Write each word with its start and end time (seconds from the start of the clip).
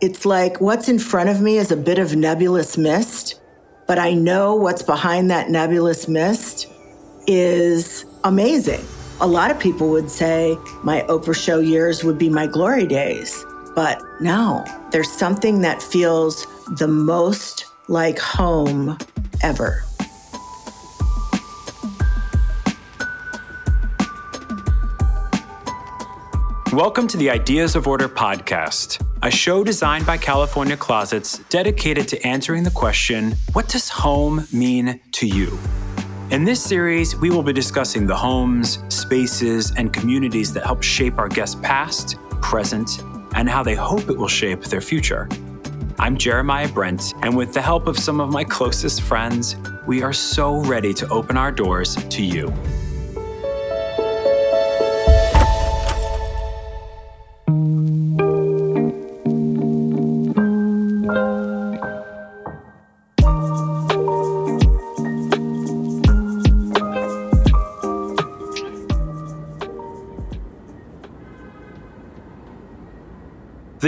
It's 0.00 0.24
like 0.24 0.60
what's 0.60 0.88
in 0.88 1.00
front 1.00 1.28
of 1.28 1.40
me 1.40 1.58
is 1.58 1.72
a 1.72 1.76
bit 1.76 1.98
of 1.98 2.14
nebulous 2.14 2.78
mist, 2.78 3.40
but 3.88 3.98
I 3.98 4.12
know 4.12 4.54
what's 4.54 4.82
behind 4.82 5.28
that 5.32 5.50
nebulous 5.50 6.06
mist 6.06 6.68
is 7.26 8.04
amazing. 8.22 8.84
A 9.20 9.26
lot 9.26 9.50
of 9.50 9.58
people 9.58 9.90
would 9.90 10.08
say 10.08 10.56
my 10.84 11.00
Oprah 11.08 11.34
show 11.34 11.58
years 11.58 12.04
would 12.04 12.16
be 12.16 12.28
my 12.28 12.46
glory 12.46 12.86
days, 12.86 13.44
but 13.74 14.00
no, 14.20 14.64
there's 14.92 15.10
something 15.10 15.62
that 15.62 15.82
feels 15.82 16.46
the 16.76 16.86
most 16.86 17.64
like 17.88 18.20
home 18.20 18.96
ever. 19.42 19.82
Welcome 26.72 27.08
to 27.08 27.16
the 27.16 27.30
Ideas 27.30 27.76
of 27.76 27.86
Order 27.88 28.10
podcast, 28.10 29.02
a 29.22 29.30
show 29.30 29.64
designed 29.64 30.04
by 30.04 30.18
California 30.18 30.76
Closets 30.76 31.38
dedicated 31.48 32.06
to 32.08 32.26
answering 32.26 32.62
the 32.62 32.70
question 32.70 33.34
what 33.54 33.68
does 33.68 33.88
home 33.88 34.46
mean 34.52 35.00
to 35.12 35.26
you? 35.26 35.58
In 36.30 36.44
this 36.44 36.62
series, 36.62 37.16
we 37.16 37.30
will 37.30 37.42
be 37.42 37.54
discussing 37.54 38.06
the 38.06 38.14
homes, 38.14 38.80
spaces, 38.94 39.72
and 39.78 39.94
communities 39.94 40.52
that 40.52 40.66
help 40.66 40.82
shape 40.82 41.16
our 41.16 41.28
guests' 41.30 41.56
past, 41.62 42.16
present, 42.42 43.02
and 43.34 43.48
how 43.48 43.62
they 43.62 43.74
hope 43.74 44.10
it 44.10 44.18
will 44.18 44.28
shape 44.28 44.62
their 44.64 44.82
future. 44.82 45.26
I'm 45.98 46.18
Jeremiah 46.18 46.68
Brent, 46.68 47.14
and 47.22 47.34
with 47.34 47.54
the 47.54 47.62
help 47.62 47.86
of 47.86 47.98
some 47.98 48.20
of 48.20 48.30
my 48.30 48.44
closest 48.44 49.00
friends, 49.00 49.56
we 49.86 50.02
are 50.02 50.12
so 50.12 50.60
ready 50.64 50.92
to 50.92 51.08
open 51.08 51.38
our 51.38 51.50
doors 51.50 51.94
to 51.94 52.22
you. 52.22 52.52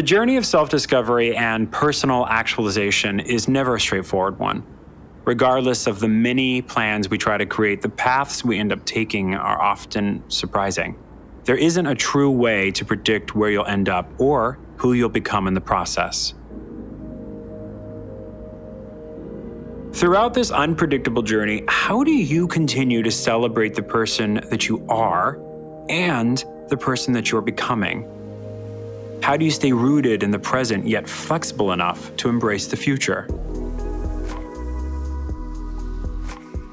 The 0.01 0.07
journey 0.07 0.39
of 0.39 0.47
self 0.47 0.71
discovery 0.71 1.37
and 1.37 1.71
personal 1.71 2.27
actualization 2.27 3.21
is 3.21 3.49
never 3.49 3.75
a 3.75 3.81
straightforward 3.81 4.39
one. 4.39 4.65
Regardless 5.27 5.87
of 5.87 6.01
the 6.01 6.09
many 6.09 6.63
plans 6.63 7.11
we 7.11 7.19
try 7.19 7.37
to 7.37 7.45
create, 7.45 7.83
the 7.83 7.91
paths 7.91 8.43
we 8.43 8.59
end 8.59 8.73
up 8.73 8.83
taking 8.87 9.35
are 9.35 9.61
often 9.61 10.25
surprising. 10.31 10.97
There 11.45 11.59
isn't 11.59 11.87
a 11.87 11.95
true 11.95 12.31
way 12.31 12.71
to 12.71 12.85
predict 12.87 13.35
where 13.35 13.51
you'll 13.51 13.67
end 13.67 13.91
up 13.91 14.11
or 14.19 14.59
who 14.79 14.95
you'll 14.95 15.11
become 15.11 15.47
in 15.47 15.53
the 15.53 15.61
process. 15.61 16.33
Throughout 19.93 20.33
this 20.33 20.51
unpredictable 20.51 21.23
journey, 21.23 21.63
how 21.69 22.05
do 22.05 22.13
you 22.13 22.49
continue 22.49 23.03
to 23.03 23.11
celebrate 23.11 23.75
the 23.75 23.83
person 23.83 24.41
that 24.49 24.67
you 24.67 24.83
are 24.89 25.39
and 25.91 26.43
the 26.69 26.77
person 26.79 27.13
that 27.13 27.31
you're 27.31 27.43
becoming? 27.43 28.11
How 29.23 29.37
do 29.37 29.45
you 29.45 29.51
stay 29.51 29.73
rooted 29.73 30.23
in 30.23 30.31
the 30.31 30.39
present 30.39 30.87
yet 30.89 31.09
flexible 31.09 31.73
enough 31.73 32.17
to 32.17 32.29
embrace 32.29 32.67
the 32.67 32.77
future? 32.77 33.29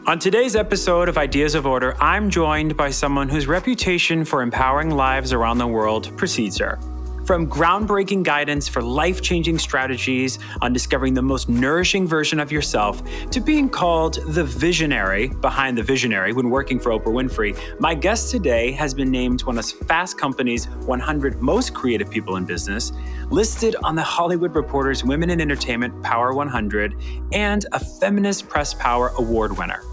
On 0.07 0.17
today's 0.17 0.55
episode 0.55 1.09
of 1.09 1.17
Ideas 1.17 1.53
of 1.53 1.65
Order, 1.65 1.95
I'm 2.01 2.29
joined 2.29 2.77
by 2.77 2.89
someone 2.91 3.27
whose 3.27 3.47
reputation 3.47 4.23
for 4.23 4.41
empowering 4.41 4.91
lives 4.91 5.33
around 5.33 5.57
the 5.57 5.67
world 5.67 6.15
precedes 6.15 6.57
her. 6.59 6.79
From 7.27 7.45
groundbreaking 7.45 8.23
guidance 8.23 8.69
for 8.69 8.81
life 8.81 9.21
changing 9.21 9.59
strategies 9.59 10.39
on 10.61 10.71
discovering 10.71 11.13
the 11.13 11.21
most 11.21 11.49
nourishing 11.49 12.07
version 12.07 12.39
of 12.39 12.53
yourself 12.53 13.03
to 13.31 13.41
being 13.41 13.67
called 13.67 14.19
the 14.27 14.45
visionary 14.45 15.27
behind 15.27 15.77
the 15.77 15.83
visionary 15.83 16.31
when 16.31 16.49
working 16.49 16.79
for 16.79 16.93
Oprah 16.93 17.07
Winfrey, 17.07 17.59
my 17.81 17.93
guest 17.93 18.31
today 18.31 18.71
has 18.71 18.93
been 18.93 19.11
named 19.11 19.43
one 19.43 19.57
of 19.57 19.69
Fast 19.69 20.17
Company's 20.17 20.69
100 20.69 21.41
most 21.41 21.73
creative 21.73 22.09
people 22.09 22.37
in 22.37 22.45
business, 22.45 22.93
listed 23.29 23.75
on 23.83 23.93
the 23.93 24.01
Hollywood 24.01 24.55
Reporter's 24.55 25.03
Women 25.03 25.29
in 25.29 25.41
Entertainment 25.41 26.01
Power 26.01 26.33
100, 26.33 26.95
and 27.33 27.65
a 27.73 27.79
Feminist 27.99 28.47
Press 28.47 28.73
Power 28.73 29.09
Award 29.17 29.57
winner. 29.57 29.83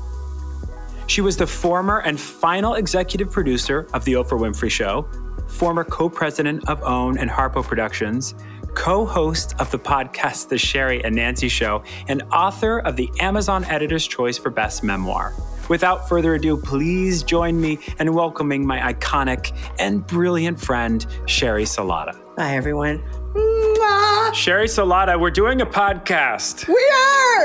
She 1.08 1.20
was 1.20 1.36
the 1.36 1.48
former 1.48 1.98
and 2.02 2.18
final 2.18 2.74
executive 2.74 3.32
producer 3.32 3.88
of 3.92 4.04
The 4.04 4.12
Oprah 4.12 4.38
Winfrey 4.38 4.70
Show, 4.70 5.08
former 5.54 5.84
co 5.84 6.08
president 6.08 6.68
of 6.68 6.82
OWN 6.82 7.18
and 7.18 7.30
Harpo 7.30 7.64
Productions, 7.64 8.34
co 8.74 9.06
host 9.06 9.54
of 9.58 9.70
the 9.70 9.78
podcast 9.78 10.48
The 10.48 10.56
Sheri 10.56 11.00
and 11.04 11.14
Nancy 11.14 11.48
Show, 11.48 11.82
and 12.08 12.22
author 12.32 12.80
of 12.80 12.96
the 12.96 13.10
Amazon 13.20 13.64
Editor's 13.66 14.06
Choice 14.06 14.36
for 14.36 14.50
Best 14.50 14.82
Memoir. 14.82 15.32
Without 15.68 16.08
further 16.08 16.34
ado, 16.34 16.56
please 16.56 17.22
join 17.22 17.58
me 17.58 17.78
in 17.98 18.12
welcoming 18.12 18.66
my 18.66 18.92
iconic 18.92 19.56
and 19.78 20.06
brilliant 20.06 20.60
friend, 20.60 21.06
Sheri 21.24 21.64
Salata. 21.64 22.20
Hi, 22.36 22.56
everyone. 22.56 23.02
Mwah! 23.32 24.30
Sheri 24.32 24.66
Salata, 24.66 25.18
we're 25.18 25.30
doing 25.30 25.60
a 25.62 25.66
podcast. 25.66 26.68
We 26.68 26.92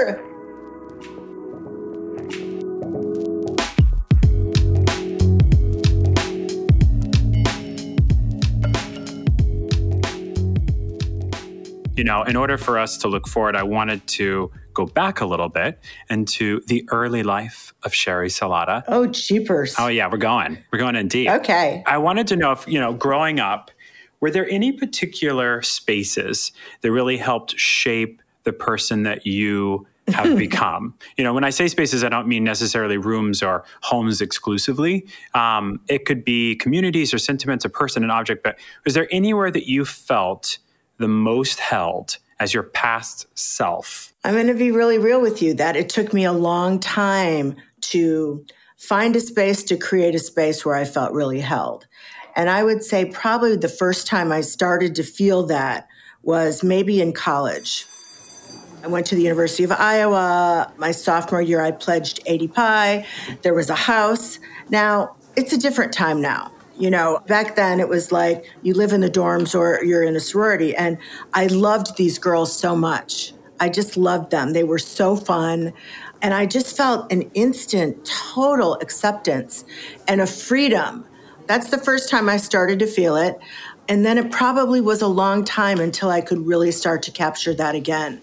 are! 0.10 0.29
You 12.00 12.06
know, 12.06 12.24
in 12.24 12.38
order 12.38 12.58
for 12.58 12.80
us 12.80 12.96
to 13.00 13.10
look 13.10 13.28
forward, 13.28 13.58
I 13.58 13.64
wanted 13.64 14.08
to 14.08 14.50
go 14.74 14.86
back 14.86 15.20
a 15.20 15.26
little 15.26 15.50
bit 15.50 15.80
into 16.10 16.62
the 16.68 16.88
early 16.92 17.24
life 17.24 17.74
of 17.84 17.92
Sheri 17.92 18.28
Salata. 18.28 18.86
Oh, 18.88 19.12
cheapers. 19.12 19.76
Oh, 19.78 19.88
yeah, 19.88 20.08
we're 20.10 20.16
going. 20.18 20.60
We're 20.72 20.80
going 20.80 20.96
in 20.96 21.10
deep. 21.10 21.30
Okay. 21.30 21.84
I 21.86 21.98
wanted 21.98 22.28
to 22.28 22.38
know 22.38 22.54
if, 22.54 22.66
you 22.70 22.80
know, 22.80 22.94
growing 22.94 23.42
up, 23.42 23.70
were 24.22 24.32
there 24.32 24.50
any 24.50 24.72
particular 24.72 25.62
spaces 25.62 26.54
that 26.80 26.90
really 26.90 27.18
helped 27.18 27.60
shape 27.60 28.22
the 28.46 28.54
person 28.54 29.04
that 29.04 29.28
you 29.28 29.86
have 30.08 30.38
become. 30.38 30.94
You 31.18 31.26
know, 31.26 31.34
when 31.34 31.44
I 31.44 31.50
say 31.50 31.68
spaces, 31.68 32.06
I 32.06 32.08
don't 32.08 32.30
mean 32.30 32.46
necessarily 32.46 32.98
rooms 32.98 33.44
or 33.44 33.66
homes 33.82 34.22
exclusively. 34.22 35.06
Um, 35.34 35.82
it 35.90 36.06
could 36.06 36.24
be 36.24 36.56
communities 36.56 37.14
or 37.14 37.18
sentiments, 37.18 37.66
a 37.66 37.70
person, 37.70 38.06
an 38.06 38.10
object. 38.10 38.42
But 38.42 38.58
was 38.86 38.94
there 38.94 39.10
anywhere 39.12 39.52
that 39.52 39.70
you 39.70 39.84
felt 39.84 40.60
the 41.00 41.08
most 41.08 41.60
held 41.60 42.18
as 42.40 42.54
your 42.54 42.64
past 42.64 43.26
self? 43.38 44.14
I'm 44.24 44.36
going 44.36 44.48
to 44.48 44.54
be 44.54 44.72
really 44.72 44.98
real 44.98 45.22
with 45.22 45.42
you 45.42 45.54
that 45.56 45.76
it 45.76 45.90
took 45.90 46.14
me 46.14 46.26
a 46.26 46.34
long 46.34 46.80
time 46.80 47.56
to 47.82 48.46
find 48.78 49.16
a 49.16 49.20
space 49.20 49.64
to 49.64 49.78
create 49.78 50.16
a 50.16 50.20
space 50.20 50.66
where 50.66 50.76
I 50.76 50.86
felt 50.86 51.12
really 51.12 51.40
held. 51.40 51.88
And 52.36 52.50
I 52.50 52.64
would 52.64 52.84
say 52.84 53.06
probably 53.06 53.56
the 53.56 53.68
first 53.68 54.08
time 54.08 54.32
I 54.32 54.42
started 54.42 54.96
to 54.96 55.04
feel 55.04 55.44
that 55.48 55.88
was 56.24 56.64
maybe 56.64 57.02
in 57.02 57.14
college. 57.14 57.86
I 58.84 58.88
went 58.88 59.06
to 59.08 59.16
the 59.16 59.24
University 59.24 59.64
of 59.64 59.72
Iowa. 59.72 60.72
My 60.78 60.92
sophomore 60.92 61.42
year, 61.42 61.62
I 61.62 61.72
pledged 61.72 62.24
ADPi. 62.26 63.06
There 63.42 63.54
was 63.54 63.70
a 63.70 63.76
house. 63.76 64.40
Now, 64.70 65.16
it's 65.36 65.52
a 65.52 65.58
different 65.58 65.92
time 65.92 66.22
now. 66.22 66.52
You 66.80 66.90
know, 66.90 67.20
back 67.28 67.58
then 67.58 67.82
it 67.82 67.90
was 67.90 68.12
like 68.12 68.46
you 68.62 68.74
live 68.74 68.94
in 68.94 69.02
the 69.02 69.10
dorms 69.10 69.54
or 69.54 69.84
you're 69.84 70.02
in 70.02 70.16
a 70.16 70.20
sorority. 70.22 70.74
And 70.76 70.98
I 71.34 71.48
loved 71.48 71.98
these 71.98 72.18
girls 72.18 72.58
so 72.58 72.74
much. 72.74 73.34
I 73.60 73.68
just 73.68 73.98
loved 73.98 74.32
them. 74.32 74.54
They 74.54 74.64
were 74.64 74.80
so 74.80 75.18
fun. 75.18 75.74
And 76.22 76.34
I 76.34 76.46
just 76.46 76.78
felt 76.78 77.12
an 77.12 77.24
instant 77.34 78.06
total 78.06 78.76
acceptance 78.76 79.66
and 80.08 80.22
a 80.22 80.26
freedom. 80.26 81.06
That's 81.48 81.70
the 81.70 81.78
first 81.78 82.10
time 82.10 82.30
I 82.30 82.38
started 82.38 82.80
to 82.80 82.88
feel 82.88 83.18
it. 83.18 83.38
And 83.90 84.06
then 84.06 84.18
it 84.18 84.32
probably 84.32 84.80
was 84.80 85.02
a 85.02 85.08
long 85.08 85.44
time 85.44 85.80
until 85.80 86.10
I 86.10 86.22
could 86.22 86.46
really 86.48 86.72
start 86.72 87.04
to 87.04 87.12
capture 87.12 87.54
that 87.56 87.76
again. 87.76 88.22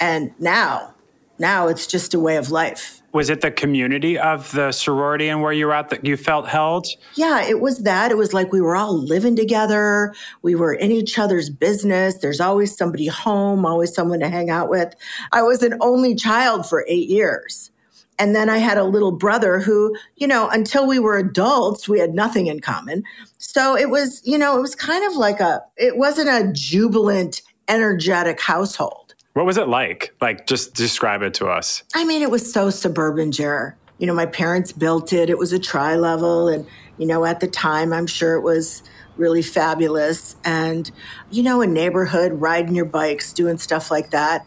And 0.00 0.32
now, 0.40 0.94
now 1.38 1.68
it's 1.68 1.86
just 1.86 2.14
a 2.14 2.18
way 2.18 2.36
of 2.36 2.50
life. 2.50 3.02
Was 3.16 3.30
it 3.30 3.40
the 3.40 3.50
community 3.50 4.18
of 4.18 4.52
the 4.52 4.72
sorority 4.72 5.28
and 5.28 5.40
where 5.40 5.50
you 5.50 5.68
were 5.68 5.72
at 5.72 5.88
that 5.88 6.04
you 6.04 6.18
felt 6.18 6.48
held? 6.48 6.86
Yeah, 7.14 7.42
it 7.42 7.62
was 7.62 7.78
that. 7.78 8.10
It 8.10 8.18
was 8.18 8.34
like 8.34 8.52
we 8.52 8.60
were 8.60 8.76
all 8.76 8.94
living 8.94 9.36
together. 9.36 10.14
We 10.42 10.54
were 10.54 10.74
in 10.74 10.92
each 10.92 11.18
other's 11.18 11.48
business. 11.48 12.16
There's 12.16 12.42
always 12.42 12.76
somebody 12.76 13.06
home, 13.06 13.64
always 13.64 13.94
someone 13.94 14.20
to 14.20 14.28
hang 14.28 14.50
out 14.50 14.68
with. 14.68 14.94
I 15.32 15.40
was 15.40 15.62
an 15.62 15.78
only 15.80 16.14
child 16.14 16.68
for 16.68 16.84
eight 16.88 17.08
years. 17.08 17.70
And 18.18 18.36
then 18.36 18.50
I 18.50 18.58
had 18.58 18.76
a 18.76 18.84
little 18.84 19.12
brother 19.12 19.60
who, 19.60 19.96
you 20.16 20.26
know, 20.26 20.50
until 20.50 20.86
we 20.86 20.98
were 20.98 21.16
adults, 21.16 21.88
we 21.88 21.98
had 21.98 22.12
nothing 22.12 22.48
in 22.48 22.60
common. 22.60 23.02
So 23.38 23.78
it 23.78 23.88
was, 23.88 24.20
you 24.26 24.36
know, 24.36 24.58
it 24.58 24.60
was 24.60 24.74
kind 24.74 25.06
of 25.06 25.16
like 25.16 25.40
a, 25.40 25.62
it 25.78 25.96
wasn't 25.96 26.28
a 26.28 26.52
jubilant, 26.52 27.40
energetic 27.66 28.42
household. 28.42 29.05
What 29.36 29.44
was 29.44 29.58
it 29.58 29.68
like? 29.68 30.14
Like, 30.18 30.46
just 30.46 30.72
describe 30.72 31.20
it 31.20 31.34
to 31.34 31.46
us. 31.46 31.82
I 31.94 32.04
mean, 32.04 32.22
it 32.22 32.30
was 32.30 32.50
so 32.50 32.70
suburban, 32.70 33.32
Jer. 33.32 33.76
You 33.98 34.06
know, 34.06 34.14
my 34.14 34.24
parents 34.24 34.72
built 34.72 35.12
it. 35.12 35.28
It 35.28 35.36
was 35.36 35.52
a 35.52 35.58
tri 35.58 35.94
level. 35.96 36.48
And, 36.48 36.66
you 36.96 37.06
know, 37.06 37.22
at 37.26 37.40
the 37.40 37.46
time, 37.46 37.92
I'm 37.92 38.06
sure 38.06 38.36
it 38.36 38.40
was 38.40 38.82
really 39.18 39.42
fabulous. 39.42 40.36
And, 40.42 40.90
you 41.30 41.42
know, 41.42 41.60
a 41.60 41.66
neighborhood, 41.66 42.40
riding 42.40 42.74
your 42.74 42.86
bikes, 42.86 43.34
doing 43.34 43.58
stuff 43.58 43.90
like 43.90 44.08
that. 44.08 44.46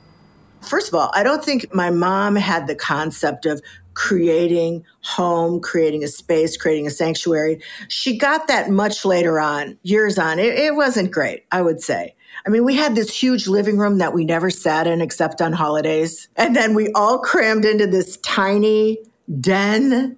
First 0.68 0.88
of 0.88 0.96
all, 0.96 1.12
I 1.14 1.22
don't 1.22 1.46
think 1.46 1.72
my 1.72 1.92
mom 1.92 2.36
had 2.36 2.66
the 2.66 2.74
concept 2.74 3.46
of 3.46 3.62
creating 3.94 4.84
home, 5.02 5.60
creating 5.60 6.04
a 6.04 6.08
space, 6.08 6.58
creating 6.58 6.88
a 6.88 6.90
sanctuary. 6.90 7.62
She 7.90 8.18
got 8.18 8.48
that 8.48 8.72
much 8.72 9.06
later 9.06 9.40
on, 9.40 9.78
years 9.84 10.18
on. 10.18 10.40
It, 10.40 10.58
it, 10.58 10.74
wasn't 10.74 11.12
great, 11.12 11.46
I 11.52 11.62
would 11.62 11.80
say. 11.80 12.16
I 12.50 12.52
mean, 12.52 12.66
we 12.66 12.74
had 12.74 12.96
this 12.96 13.16
huge 13.16 13.46
living 13.46 13.78
room 13.78 14.00
that 14.00 14.12
we 14.12 14.26
never 14.26 14.50
sat 14.50 14.88
in 14.88 15.02
except 15.02 15.40
on 15.40 15.54
holidays. 15.54 16.30
And 16.36 16.56
then 16.56 16.74
we 16.74 16.92
all 16.94 17.20
crammed 17.20 17.64
into 17.64 17.86
this 17.86 18.18
tiny 18.18 18.98
den 19.40 20.18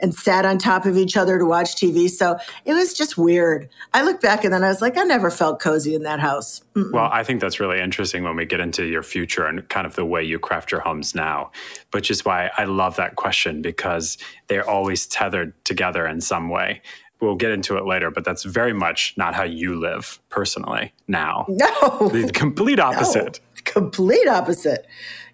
and 0.00 0.12
sat 0.12 0.44
on 0.44 0.58
top 0.58 0.84
of 0.84 0.96
each 0.96 1.16
other 1.16 1.38
to 1.38 1.44
watch 1.44 1.76
TV. 1.76 2.10
So 2.10 2.38
it 2.64 2.74
was 2.74 2.92
just 2.92 3.16
weird. 3.16 3.68
I 3.94 4.02
look 4.02 4.20
back 4.20 4.42
and 4.42 4.52
then 4.52 4.64
I 4.64 4.68
was 4.68 4.82
like, 4.82 4.98
I 4.98 5.04
never 5.04 5.30
felt 5.30 5.60
cozy 5.60 5.94
in 5.94 6.02
that 6.02 6.18
house. 6.18 6.60
Mm-mm. 6.74 6.90
Well, 6.90 7.08
I 7.12 7.22
think 7.22 7.40
that's 7.40 7.60
really 7.60 7.78
interesting 7.80 8.24
when 8.24 8.34
we 8.34 8.46
get 8.46 8.58
into 8.58 8.84
your 8.86 9.04
future 9.04 9.46
and 9.46 9.68
kind 9.68 9.86
of 9.86 9.94
the 9.94 10.04
way 10.04 10.24
you 10.24 10.40
craft 10.40 10.72
your 10.72 10.80
homes 10.80 11.14
now, 11.14 11.52
which 11.92 12.10
is 12.10 12.24
why 12.24 12.50
I 12.58 12.64
love 12.64 12.96
that 12.96 13.14
question 13.14 13.62
because 13.62 14.18
they're 14.48 14.68
always 14.68 15.06
tethered 15.06 15.52
together 15.64 16.04
in 16.04 16.20
some 16.20 16.48
way. 16.48 16.82
We'll 17.20 17.36
get 17.36 17.50
into 17.50 17.76
it 17.76 17.84
later, 17.86 18.10
but 18.10 18.24
that's 18.24 18.44
very 18.44 18.72
much 18.72 19.14
not 19.16 19.34
how 19.34 19.44
you 19.44 19.78
live 19.78 20.20
personally 20.28 20.92
now. 21.08 21.46
No. 21.60 22.08
The 22.08 22.30
complete 22.32 22.80
opposite. 22.80 23.40
No. 23.54 23.60
Complete 23.64 24.26
opposite. 24.26 24.86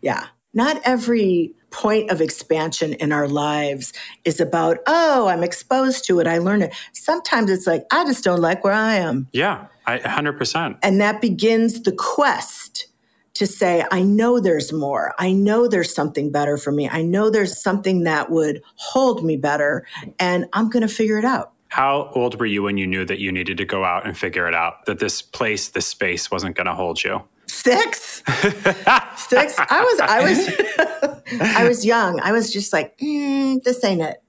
Yeah. 0.03 0.27
Not 0.53 0.81
every 0.85 1.55
point 1.71 2.11
of 2.11 2.21
expansion 2.21 2.95
in 2.95 3.13
our 3.13 3.29
lives 3.29 3.93
is 4.25 4.41
about, 4.41 4.79
oh, 4.87 5.29
I'm 5.29 5.45
exposed 5.45 6.05
to 6.07 6.19
it, 6.21 6.27
I 6.27 6.39
learn 6.39 6.63
it. 6.63 6.75
Sometimes 6.93 7.51
it's 7.51 7.67
like, 7.67 7.85
I 7.93 8.05
just 8.05 8.25
don't 8.25 8.41
like 8.41 8.65
where 8.65 8.73
I 8.73 8.95
am. 8.95 9.29
Yeah, 9.33 9.67
I, 9.87 9.99
100%. 9.99 10.79
And 10.83 11.01
that 11.01 11.21
begins 11.21 11.83
the 11.83 11.93
quest 11.93 12.87
to 13.35 13.47
say, 13.47 13.85
I 13.93 14.03
know 14.03 14.41
there's 14.41 14.73
more. 14.73 15.15
I 15.19 15.33
know 15.33 15.69
there's 15.69 15.95
something 15.95 16.33
better 16.33 16.57
for 16.57 16.73
me. 16.73 16.89
I 16.89 17.03
know 17.03 17.29
there's 17.29 17.61
something 17.61 18.05
that 18.05 18.31
would 18.31 18.63
hold 18.77 19.23
me 19.23 19.37
better, 19.37 19.87
and 20.19 20.47
I'm 20.55 20.71
going 20.71 20.87
to 20.87 20.93
figure 20.93 21.19
it 21.19 21.27
out. 21.27 21.53
How 21.69 22.11
old 22.15 22.39
were 22.39 22.47
you 22.47 22.63
when 22.63 22.79
you 22.79 22.87
knew 22.87 23.05
that 23.05 23.19
you 23.19 23.33
needed 23.33 23.59
to 23.59 23.65
go 23.65 23.85
out 23.85 24.07
and 24.07 24.17
figure 24.17 24.47
it 24.47 24.55
out, 24.55 24.87
that 24.87 24.99
this 24.99 25.21
place, 25.23 25.69
this 25.69 25.87
space 25.87 26.31
wasn't 26.31 26.57
going 26.57 26.67
to 26.67 26.75
hold 26.75 27.03
you? 27.03 27.23
Six, 27.47 28.23
six. 29.17 29.55
I 29.59 29.83
was, 29.83 30.01
I 30.01 30.21
was, 30.23 31.41
I 31.41 31.69
was 31.69 31.85
young. 31.85 32.21
I 32.21 32.33
was 32.33 32.53
just 32.53 32.73
like, 32.73 32.97
mm, 32.99 33.63
this 33.63 33.83
ain't 33.85 34.03
it. 34.03 34.23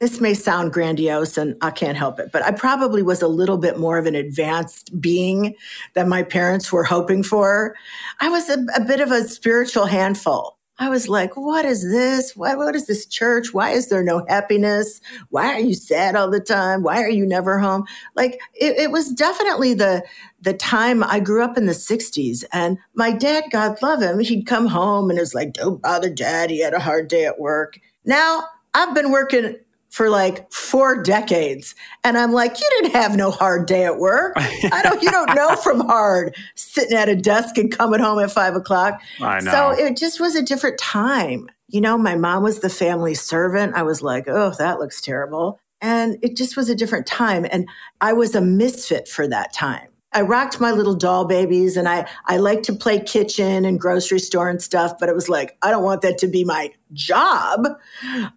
This 0.00 0.18
may 0.18 0.32
sound 0.32 0.72
grandiose, 0.72 1.36
and 1.36 1.56
I 1.60 1.70
can't 1.70 1.96
help 1.96 2.18
it, 2.18 2.32
but 2.32 2.42
I 2.42 2.52
probably 2.52 3.02
was 3.02 3.20
a 3.20 3.28
little 3.28 3.58
bit 3.58 3.78
more 3.78 3.98
of 3.98 4.06
an 4.06 4.14
advanced 4.14 4.98
being 4.98 5.54
than 5.92 6.08
my 6.08 6.22
parents 6.22 6.72
were 6.72 6.84
hoping 6.84 7.22
for. 7.22 7.76
I 8.18 8.30
was 8.30 8.48
a, 8.48 8.64
a 8.74 8.80
bit 8.80 9.00
of 9.00 9.10
a 9.10 9.24
spiritual 9.24 9.84
handful. 9.84 10.56
I 10.80 10.88
was 10.88 11.10
like, 11.10 11.36
what 11.36 11.66
is 11.66 11.82
this? 11.82 12.34
What, 12.34 12.56
what 12.56 12.74
is 12.74 12.86
this 12.86 13.04
church? 13.04 13.52
Why 13.52 13.70
is 13.72 13.88
there 13.88 14.02
no 14.02 14.24
happiness? 14.28 15.02
Why 15.28 15.52
are 15.52 15.60
you 15.60 15.74
sad 15.74 16.16
all 16.16 16.30
the 16.30 16.40
time? 16.40 16.82
Why 16.82 17.02
are 17.02 17.10
you 17.10 17.26
never 17.26 17.58
home? 17.58 17.84
Like 18.16 18.40
it, 18.54 18.78
it 18.78 18.90
was 18.90 19.12
definitely 19.12 19.74
the 19.74 20.02
the 20.40 20.54
time 20.54 21.04
I 21.04 21.20
grew 21.20 21.44
up 21.44 21.58
in 21.58 21.66
the 21.66 21.74
60s 21.74 22.44
and 22.50 22.78
my 22.94 23.12
dad, 23.12 23.44
God 23.52 23.80
love 23.82 24.00
him, 24.00 24.20
he'd 24.20 24.46
come 24.46 24.66
home 24.66 25.10
and 25.10 25.18
it 25.18 25.22
was 25.22 25.34
like, 25.34 25.52
don't 25.52 25.82
bother 25.82 26.08
dad. 26.08 26.48
He 26.48 26.62
had 26.62 26.72
a 26.72 26.80
hard 26.80 27.08
day 27.08 27.26
at 27.26 27.38
work. 27.38 27.78
Now 28.06 28.44
I've 28.72 28.94
been 28.94 29.10
working 29.10 29.56
for 29.90 30.08
like 30.08 30.50
four 30.52 31.02
decades. 31.02 31.74
And 32.04 32.16
I'm 32.16 32.32
like, 32.32 32.58
you 32.58 32.66
didn't 32.70 32.92
have 32.92 33.16
no 33.16 33.30
hard 33.30 33.66
day 33.66 33.84
at 33.84 33.98
work. 33.98 34.34
I 34.36 34.80
don't, 34.82 35.02
you 35.02 35.10
don't 35.10 35.34
know 35.34 35.56
from 35.56 35.80
hard 35.86 36.34
sitting 36.54 36.96
at 36.96 37.08
a 37.08 37.16
desk 37.16 37.58
and 37.58 37.70
coming 37.70 38.00
home 38.00 38.20
at 38.20 38.30
five 38.30 38.54
o'clock. 38.54 39.02
I 39.20 39.40
know. 39.40 39.50
So 39.50 39.70
it 39.70 39.96
just 39.96 40.20
was 40.20 40.36
a 40.36 40.42
different 40.42 40.78
time. 40.78 41.50
You 41.68 41.80
know, 41.80 41.98
my 41.98 42.16
mom 42.16 42.42
was 42.42 42.60
the 42.60 42.70
family 42.70 43.14
servant. 43.14 43.74
I 43.74 43.82
was 43.82 44.00
like, 44.00 44.26
oh, 44.28 44.54
that 44.58 44.78
looks 44.78 45.00
terrible. 45.00 45.60
And 45.80 46.18
it 46.22 46.36
just 46.36 46.56
was 46.56 46.68
a 46.68 46.74
different 46.74 47.06
time. 47.06 47.46
And 47.50 47.68
I 48.00 48.12
was 48.12 48.34
a 48.34 48.40
misfit 48.40 49.08
for 49.08 49.26
that 49.28 49.52
time. 49.52 49.88
I 50.12 50.22
rocked 50.22 50.60
my 50.60 50.72
little 50.72 50.94
doll 50.94 51.24
babies 51.24 51.76
and 51.76 51.88
I, 51.88 52.08
I 52.26 52.38
like 52.38 52.62
to 52.64 52.72
play 52.72 52.98
kitchen 52.98 53.64
and 53.64 53.78
grocery 53.78 54.18
store 54.18 54.48
and 54.48 54.60
stuff, 54.60 54.94
but 54.98 55.08
it 55.08 55.14
was 55.14 55.28
like, 55.28 55.56
I 55.62 55.70
don't 55.70 55.84
want 55.84 56.02
that 56.02 56.18
to 56.18 56.26
be 56.26 56.44
my 56.44 56.72
job. 56.92 57.66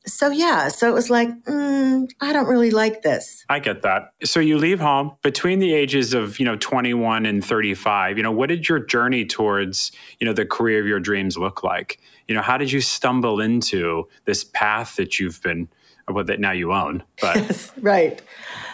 So, 0.05 0.29
yeah, 0.29 0.67
so 0.67 0.87
it 0.87 0.93
was 0.93 1.09
like, 1.09 1.29
mm, 1.45 2.07
I 2.21 2.31
don't 2.31 2.47
really 2.47 2.69
like 2.69 3.01
this. 3.01 3.43
I 3.49 3.57
get 3.57 3.81
that. 3.81 4.13
So, 4.23 4.39
you 4.39 4.59
leave 4.59 4.79
home 4.79 5.13
between 5.23 5.57
the 5.57 5.73
ages 5.73 6.13
of, 6.13 6.37
you 6.37 6.45
know, 6.45 6.55
21 6.57 7.25
and 7.25 7.43
35. 7.43 8.17
You 8.17 8.23
know, 8.23 8.31
what 8.31 8.49
did 8.49 8.69
your 8.69 8.79
journey 8.79 9.25
towards, 9.25 9.91
you 10.19 10.27
know, 10.27 10.33
the 10.33 10.45
career 10.45 10.79
of 10.79 10.85
your 10.85 10.99
dreams 10.99 11.37
look 11.37 11.63
like? 11.63 11.99
You 12.27 12.35
know, 12.35 12.41
how 12.41 12.57
did 12.57 12.71
you 12.71 12.81
stumble 12.81 13.41
into 13.41 14.07
this 14.25 14.43
path 14.43 14.95
that 14.97 15.19
you've 15.19 15.41
been, 15.41 15.69
well, 16.07 16.23
that 16.23 16.39
now 16.39 16.51
you 16.51 16.71
own? 16.71 17.03
But. 17.19 17.35
Yes, 17.43 17.71
right 17.81 18.21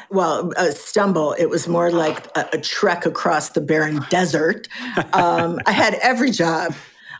well, 0.10 0.52
a 0.58 0.72
stumble. 0.72 1.34
It 1.34 1.48
was 1.48 1.68
more 1.68 1.92
like 1.92 2.26
a, 2.36 2.50
a 2.54 2.58
trek 2.60 3.06
across 3.06 3.50
the 3.50 3.62
barren 3.62 4.06
desert. 4.10 4.68
Um, 5.14 5.60
I 5.66 5.72
had 5.72 5.96
every 5.96 6.32
job. 6.32 6.74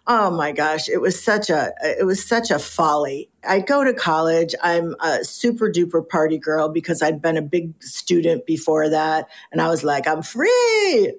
Oh 0.08 0.32
my 0.32 0.52
gosh, 0.52 0.90
it 0.90 1.02
was 1.02 1.22
such 1.22 1.52
a 1.52 1.72
it 1.84 2.06
was 2.06 2.26
such 2.26 2.50
a 2.50 2.58
folly. 2.58 3.30
I 3.48 3.60
go 3.60 3.84
to 3.84 3.94
college. 3.94 4.56
I'm 4.64 4.96
a 5.02 5.24
super 5.24 5.70
duper 5.70 6.08
party 6.08 6.40
girl 6.40 6.68
because 6.68 7.04
I'd 7.04 7.22
been 7.22 7.38
a 7.38 7.44
big 7.44 7.82
student 7.84 8.48
before 8.48 8.90
that, 8.90 9.28
and 9.52 9.62
I 9.62 9.70
was 9.70 9.84
like, 9.84 10.08
I'm 10.08 10.24
free, 10.24 11.14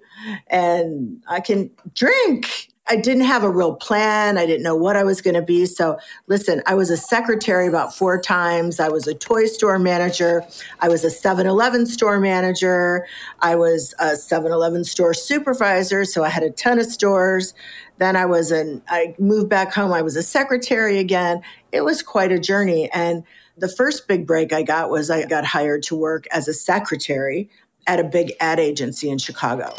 and 0.48 1.22
I 1.28 1.38
can 1.38 1.70
drink 1.94 2.69
I 2.88 2.96
didn't 2.96 3.22
have 3.22 3.44
a 3.44 3.50
real 3.50 3.76
plan. 3.76 4.36
I 4.36 4.46
didn't 4.46 4.64
know 4.64 4.74
what 4.74 4.96
I 4.96 5.04
was 5.04 5.20
going 5.20 5.34
to 5.34 5.42
be. 5.42 5.64
So, 5.64 5.96
listen, 6.26 6.60
I 6.66 6.74
was 6.74 6.90
a 6.90 6.96
secretary 6.96 7.68
about 7.68 7.94
four 7.94 8.20
times. 8.20 8.80
I 8.80 8.88
was 8.88 9.06
a 9.06 9.14
toy 9.14 9.46
store 9.46 9.78
manager. 9.78 10.44
I 10.80 10.88
was 10.88 11.04
a 11.04 11.10
7 11.10 11.46
Eleven 11.46 11.86
store 11.86 12.18
manager. 12.18 13.06
I 13.40 13.54
was 13.54 13.94
a 14.00 14.16
7 14.16 14.50
Eleven 14.50 14.82
store 14.82 15.14
supervisor. 15.14 16.04
So, 16.04 16.24
I 16.24 16.30
had 16.30 16.42
a 16.42 16.50
ton 16.50 16.80
of 16.80 16.86
stores. 16.86 17.54
Then 17.98 18.16
I 18.16 18.26
was 18.26 18.50
an, 18.50 18.82
I 18.88 19.14
moved 19.20 19.48
back 19.48 19.72
home. 19.72 19.92
I 19.92 20.02
was 20.02 20.16
a 20.16 20.22
secretary 20.22 20.98
again. 20.98 21.42
It 21.70 21.82
was 21.82 22.02
quite 22.02 22.32
a 22.32 22.40
journey. 22.40 22.90
And 22.92 23.22
the 23.56 23.68
first 23.68 24.08
big 24.08 24.26
break 24.26 24.52
I 24.52 24.62
got 24.62 24.90
was 24.90 25.10
I 25.10 25.26
got 25.26 25.44
hired 25.44 25.84
to 25.84 25.94
work 25.94 26.26
as 26.32 26.48
a 26.48 26.54
secretary 26.54 27.48
at 27.86 28.00
a 28.00 28.04
big 28.04 28.32
ad 28.40 28.58
agency 28.58 29.10
in 29.10 29.18
Chicago. 29.18 29.74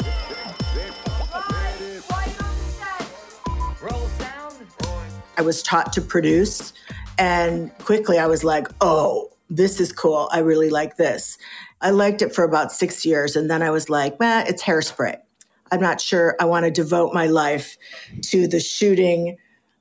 I 5.42 5.44
was 5.44 5.60
taught 5.60 5.92
to 5.94 6.00
produce. 6.00 6.72
And 7.18 7.76
quickly 7.78 8.16
I 8.16 8.26
was 8.26 8.44
like, 8.44 8.68
oh, 8.80 9.28
this 9.50 9.80
is 9.80 9.92
cool. 9.92 10.28
I 10.30 10.38
really 10.38 10.70
like 10.70 10.98
this. 10.98 11.36
I 11.80 11.90
liked 11.90 12.22
it 12.22 12.32
for 12.32 12.44
about 12.44 12.70
six 12.70 13.04
years. 13.04 13.34
And 13.34 13.50
then 13.50 13.60
I 13.60 13.70
was 13.70 13.90
like, 13.90 14.20
well, 14.20 14.44
it's 14.46 14.62
hairspray. 14.62 15.16
I'm 15.72 15.80
not 15.80 16.00
sure 16.00 16.36
I 16.38 16.44
want 16.44 16.64
to 16.64 16.70
devote 16.70 17.12
my 17.12 17.26
life 17.26 17.76
to 18.26 18.46
the 18.46 18.60
shooting 18.60 19.36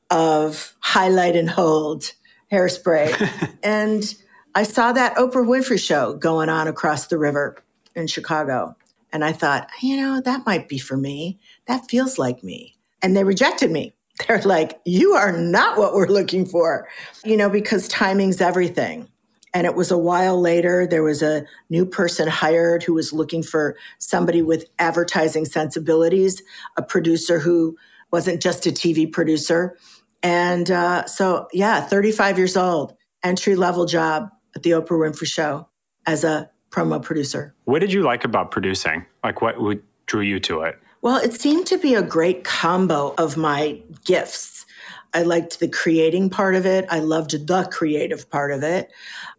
of 0.09 0.75
highlight 0.79 1.35
and 1.35 1.47
hold 1.47 2.11
hairspray. 2.51 3.53
and 3.63 4.15
I 4.55 4.63
saw 4.63 4.93
that 4.93 5.15
Oprah 5.15 5.45
Winfrey 5.45 5.79
show 5.79 6.15
going 6.15 6.49
on 6.49 6.67
across 6.67 7.05
the 7.05 7.19
river 7.19 7.63
in 7.95 8.07
Chicago. 8.07 8.75
And 9.13 9.23
I 9.23 9.31
thought, 9.31 9.69
you 9.79 9.95
know, 9.95 10.21
that 10.21 10.43
might 10.47 10.67
be 10.67 10.79
for 10.79 10.97
me. 10.97 11.39
That 11.67 11.87
feels 11.87 12.17
like 12.17 12.43
me. 12.43 12.77
And 13.03 13.15
they 13.15 13.23
rejected 13.23 13.69
me. 13.69 13.93
they're 14.27 14.41
like, 14.41 14.79
you 14.85 15.13
are 15.13 15.31
not 15.31 15.77
what 15.77 15.93
we're 15.93 16.07
looking 16.07 16.45
for, 16.45 16.87
you 17.23 17.37
know, 17.37 17.49
because 17.49 17.87
timing's 17.87 18.41
everything. 18.41 19.07
And 19.53 19.67
it 19.67 19.75
was 19.75 19.91
a 19.91 19.97
while 19.97 20.39
later, 20.39 20.87
there 20.87 21.03
was 21.03 21.21
a 21.21 21.45
new 21.69 21.85
person 21.85 22.27
hired 22.27 22.83
who 22.83 22.93
was 22.93 23.11
looking 23.11 23.43
for 23.43 23.75
somebody 23.99 24.41
with 24.41 24.65
advertising 24.79 25.45
sensibilities, 25.45 26.41
a 26.77 26.81
producer 26.81 27.37
who 27.39 27.75
wasn't 28.11 28.41
just 28.41 28.65
a 28.65 28.71
TV 28.71 29.11
producer. 29.11 29.77
And 30.23 30.71
uh, 30.71 31.05
so, 31.05 31.47
yeah, 31.51 31.81
35 31.81 32.37
years 32.37 32.55
old, 32.55 32.95
entry 33.23 33.55
level 33.55 33.85
job 33.85 34.29
at 34.55 34.63
the 34.63 34.71
Oprah 34.71 35.11
Winfrey 35.11 35.27
Show 35.27 35.67
as 36.05 36.23
a 36.23 36.49
promo 36.69 37.01
producer. 37.01 37.53
What 37.65 37.79
did 37.79 37.91
you 37.91 38.03
like 38.03 38.23
about 38.23 38.51
producing? 38.51 39.05
Like, 39.23 39.41
what 39.41 39.57
drew 40.05 40.21
you 40.21 40.39
to 40.41 40.61
it? 40.61 40.79
Well, 41.01 41.17
it 41.17 41.33
seemed 41.33 41.65
to 41.67 41.77
be 41.77 41.95
a 41.95 42.03
great 42.03 42.43
combo 42.43 43.15
of 43.17 43.35
my 43.35 43.79
gifts. 44.05 44.65
I 45.13 45.23
liked 45.23 45.59
the 45.59 45.67
creating 45.67 46.29
part 46.29 46.55
of 46.55 46.65
it. 46.65 46.85
I 46.89 46.99
loved 46.99 47.47
the 47.47 47.67
creative 47.71 48.29
part 48.29 48.51
of 48.51 48.63
it, 48.63 48.91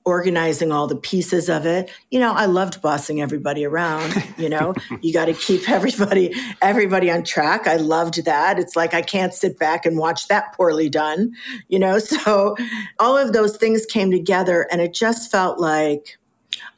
organizing 0.04 0.70
all 0.70 0.86
the 0.86 0.96
pieces 0.96 1.48
of 1.48 1.64
it. 1.64 1.90
You 2.10 2.20
know, 2.20 2.32
I 2.32 2.44
loved 2.46 2.82
bossing 2.82 3.22
everybody 3.22 3.64
around, 3.64 4.12
you 4.36 4.48
know. 4.48 4.74
you 5.00 5.12
got 5.12 5.26
to 5.26 5.34
keep 5.34 5.70
everybody 5.70 6.34
everybody 6.60 7.10
on 7.10 7.22
track. 7.22 7.66
I 7.66 7.76
loved 7.76 8.24
that. 8.24 8.58
It's 8.58 8.76
like 8.76 8.92
I 8.92 9.00
can't 9.00 9.32
sit 9.32 9.58
back 9.58 9.86
and 9.86 9.96
watch 9.96 10.28
that 10.28 10.52
poorly 10.54 10.90
done, 10.90 11.32
you 11.68 11.78
know. 11.78 11.98
So 12.22 12.56
all 12.98 13.16
of 13.16 13.32
those 13.32 13.56
things 13.56 13.86
came 13.86 14.10
together 14.10 14.68
and 14.70 14.80
it 14.80 14.92
just 14.92 15.30
felt 15.30 15.58
like 15.58 16.18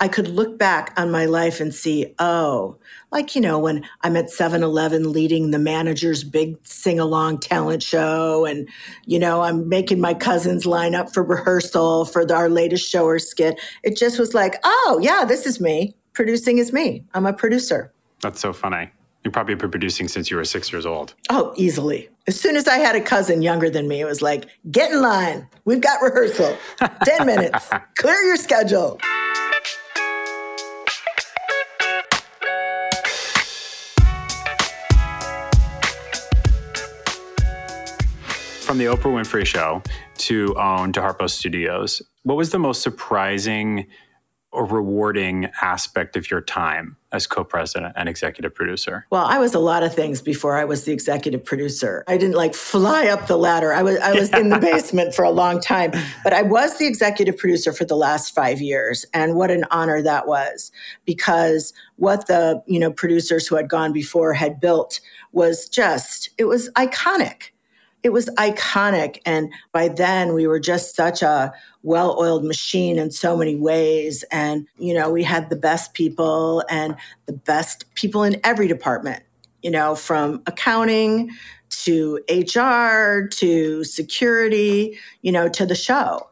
I 0.01 0.09
could 0.09 0.29
look 0.29 0.59
back 0.59 0.93
on 0.97 1.11
my 1.11 1.27
life 1.27 1.61
and 1.61 1.75
see, 1.75 2.15
oh, 2.19 2.77
like, 3.11 3.35
you 3.35 3.41
know, 3.41 3.59
when 3.59 3.85
I'm 4.03 4.17
at 4.17 4.31
7 4.31 4.63
Eleven 4.63 5.13
leading 5.13 5.51
the 5.51 5.59
manager's 5.59 6.25
big 6.25 6.57
sing 6.65 6.99
along 6.99 7.39
talent 7.39 7.83
show, 7.83 8.45
and, 8.45 8.69
you 9.07 9.19
know, 9.19 9.43
I'm 9.43 9.69
making 9.69 10.01
my 10.01 10.15
cousins 10.15 10.67
line 10.67 10.95
up 10.95 11.13
for 11.13 11.23
rehearsal 11.23 12.05
for 12.05 12.25
the, 12.25 12.35
our 12.35 12.49
latest 12.49 12.89
show 12.89 13.05
or 13.05 13.19
skit. 13.19 13.61
It 13.83 13.97
just 13.97 14.19
was 14.19 14.35
like, 14.35 14.57
oh, 14.65 14.99
yeah, 15.03 15.25
this 15.25 15.47
is 15.47 15.61
me. 15.61 15.95
Producing 16.13 16.59
is 16.59 16.73
me. 16.73 17.05
I'm 17.15 17.27
a 17.27 17.33
producer. 17.33 17.93
That's 18.21 18.41
so 18.41 18.53
funny. 18.53 18.91
You've 19.23 19.33
probably 19.33 19.55
been 19.55 19.71
producing 19.71 20.07
since 20.09 20.31
you 20.31 20.37
were 20.37 20.45
six 20.45 20.71
years 20.71 20.85
old. 20.85 21.15
Oh, 21.31 21.55
easily. 21.57 22.11
As 22.27 22.39
soon 22.39 22.57
as 22.57 22.69
I 22.69 22.77
had 22.77 22.95
a 22.95 23.01
cousin 23.01 23.43
younger 23.43 23.71
than 23.71 23.89
me, 23.89 24.01
it 24.01 24.05
was 24.05 24.21
like, 24.21 24.47
get 24.71 24.93
in 24.93 25.01
line. 25.01 25.49
We've 25.65 25.81
got 25.81 26.03
rehearsal. 26.03 26.57
10 27.05 27.27
minutes. 27.27 27.71
Clear 27.97 28.21
your 28.23 28.37
schedule. 28.37 28.99
From 38.75 38.81
the 38.81 38.87
Oprah 38.87 39.03
Winfrey 39.05 39.47
Show 39.47 39.85
to 40.17 40.53
OWN 40.57 40.95
to 40.95 41.01
Harpo 41.01 41.31
Studios, 41.31 42.03
what 42.25 42.37
was 42.37 42.51
the 42.51 42.59
most 42.59 42.83
surprising 42.83 43.87
or 44.51 44.65
rewarding 44.65 45.49
aspect 45.63 46.17
of 46.17 46.29
your 46.29 46.41
time 46.41 46.97
as 47.13 47.29
co-president 47.29 47.93
and 47.97 48.09
executive 48.09 48.53
producer? 48.53 49.07
Well, 49.11 49.27
I 49.27 49.39
was 49.39 49.55
a 49.55 49.61
lot 49.61 49.85
of 49.85 49.95
things 49.95 50.21
before 50.21 50.57
I 50.57 50.65
was 50.65 50.83
the 50.83 50.93
executive 50.93 51.45
producer. 51.45 52.03
I 52.09 52.17
didn't 52.17 52.35
like 52.35 52.53
fly 52.53 53.07
up 53.07 53.29
the 53.29 53.37
ladder. 53.39 53.73
I 53.73 53.85
was 53.85 53.97
I 53.99 54.13
was 54.13 54.33
in 54.33 54.49
the 54.49 54.59
basement 54.73 55.15
for 55.15 55.25
a 55.25 55.31
long 55.31 55.61
time, 55.61 55.93
but 56.25 56.33
I 56.33 56.43
was 56.43 56.77
the 56.77 56.89
executive 56.89 57.39
producer 57.39 57.73
for 57.73 57.85
the 57.85 57.97
last 57.97 58.35
5 58.35 58.61
years 58.61 59.07
and 59.15 59.37
what 59.37 59.53
an 59.53 59.63
honor 59.71 60.03
that 60.03 60.27
was 60.27 60.73
because 61.05 61.73
what 61.95 62.27
the, 62.27 62.61
you 62.67 62.81
know, 62.81 62.91
producers 62.91 63.47
who 63.47 63.55
had 63.55 63.69
gone 63.69 63.93
before 63.93 64.33
had 64.33 64.59
built 64.59 64.99
was 65.31 65.69
just 65.69 66.31
it 66.39 66.47
was 66.47 66.71
iconic 66.71 67.51
it 68.05 68.13
was 68.13 68.27
iconic. 68.37 69.19
And 69.25 69.53
by 69.73 69.89
then, 69.89 70.35
we 70.35 70.47
were 70.47 70.61
just 70.61 70.95
such 70.95 71.23
a 71.23 71.53
well 71.83 72.17
oiled 72.21 72.45
machine 72.45 72.99
in 72.99 73.11
so 73.11 73.37
many 73.37 73.57
ways. 73.57 74.23
And, 74.31 74.69
you 74.79 74.93
know, 74.93 75.11
we 75.11 75.25
had 75.25 75.49
the 75.49 75.57
best 75.57 75.95
people 75.95 76.63
and 76.69 76.95
the 77.27 77.33
best 77.33 77.93
people 77.95 78.23
in 78.23 78.39
every 78.45 78.69
department, 78.69 79.23
you 79.63 79.71
know, 79.71 79.95
from 79.95 80.43
accounting 80.47 81.31
to 81.71 82.21
HR 82.29 83.27
to 83.27 83.83
security, 83.85 84.99
you 85.23 85.33
know, 85.33 85.49
to 85.49 85.65
the 85.65 85.75
show. 85.75 86.29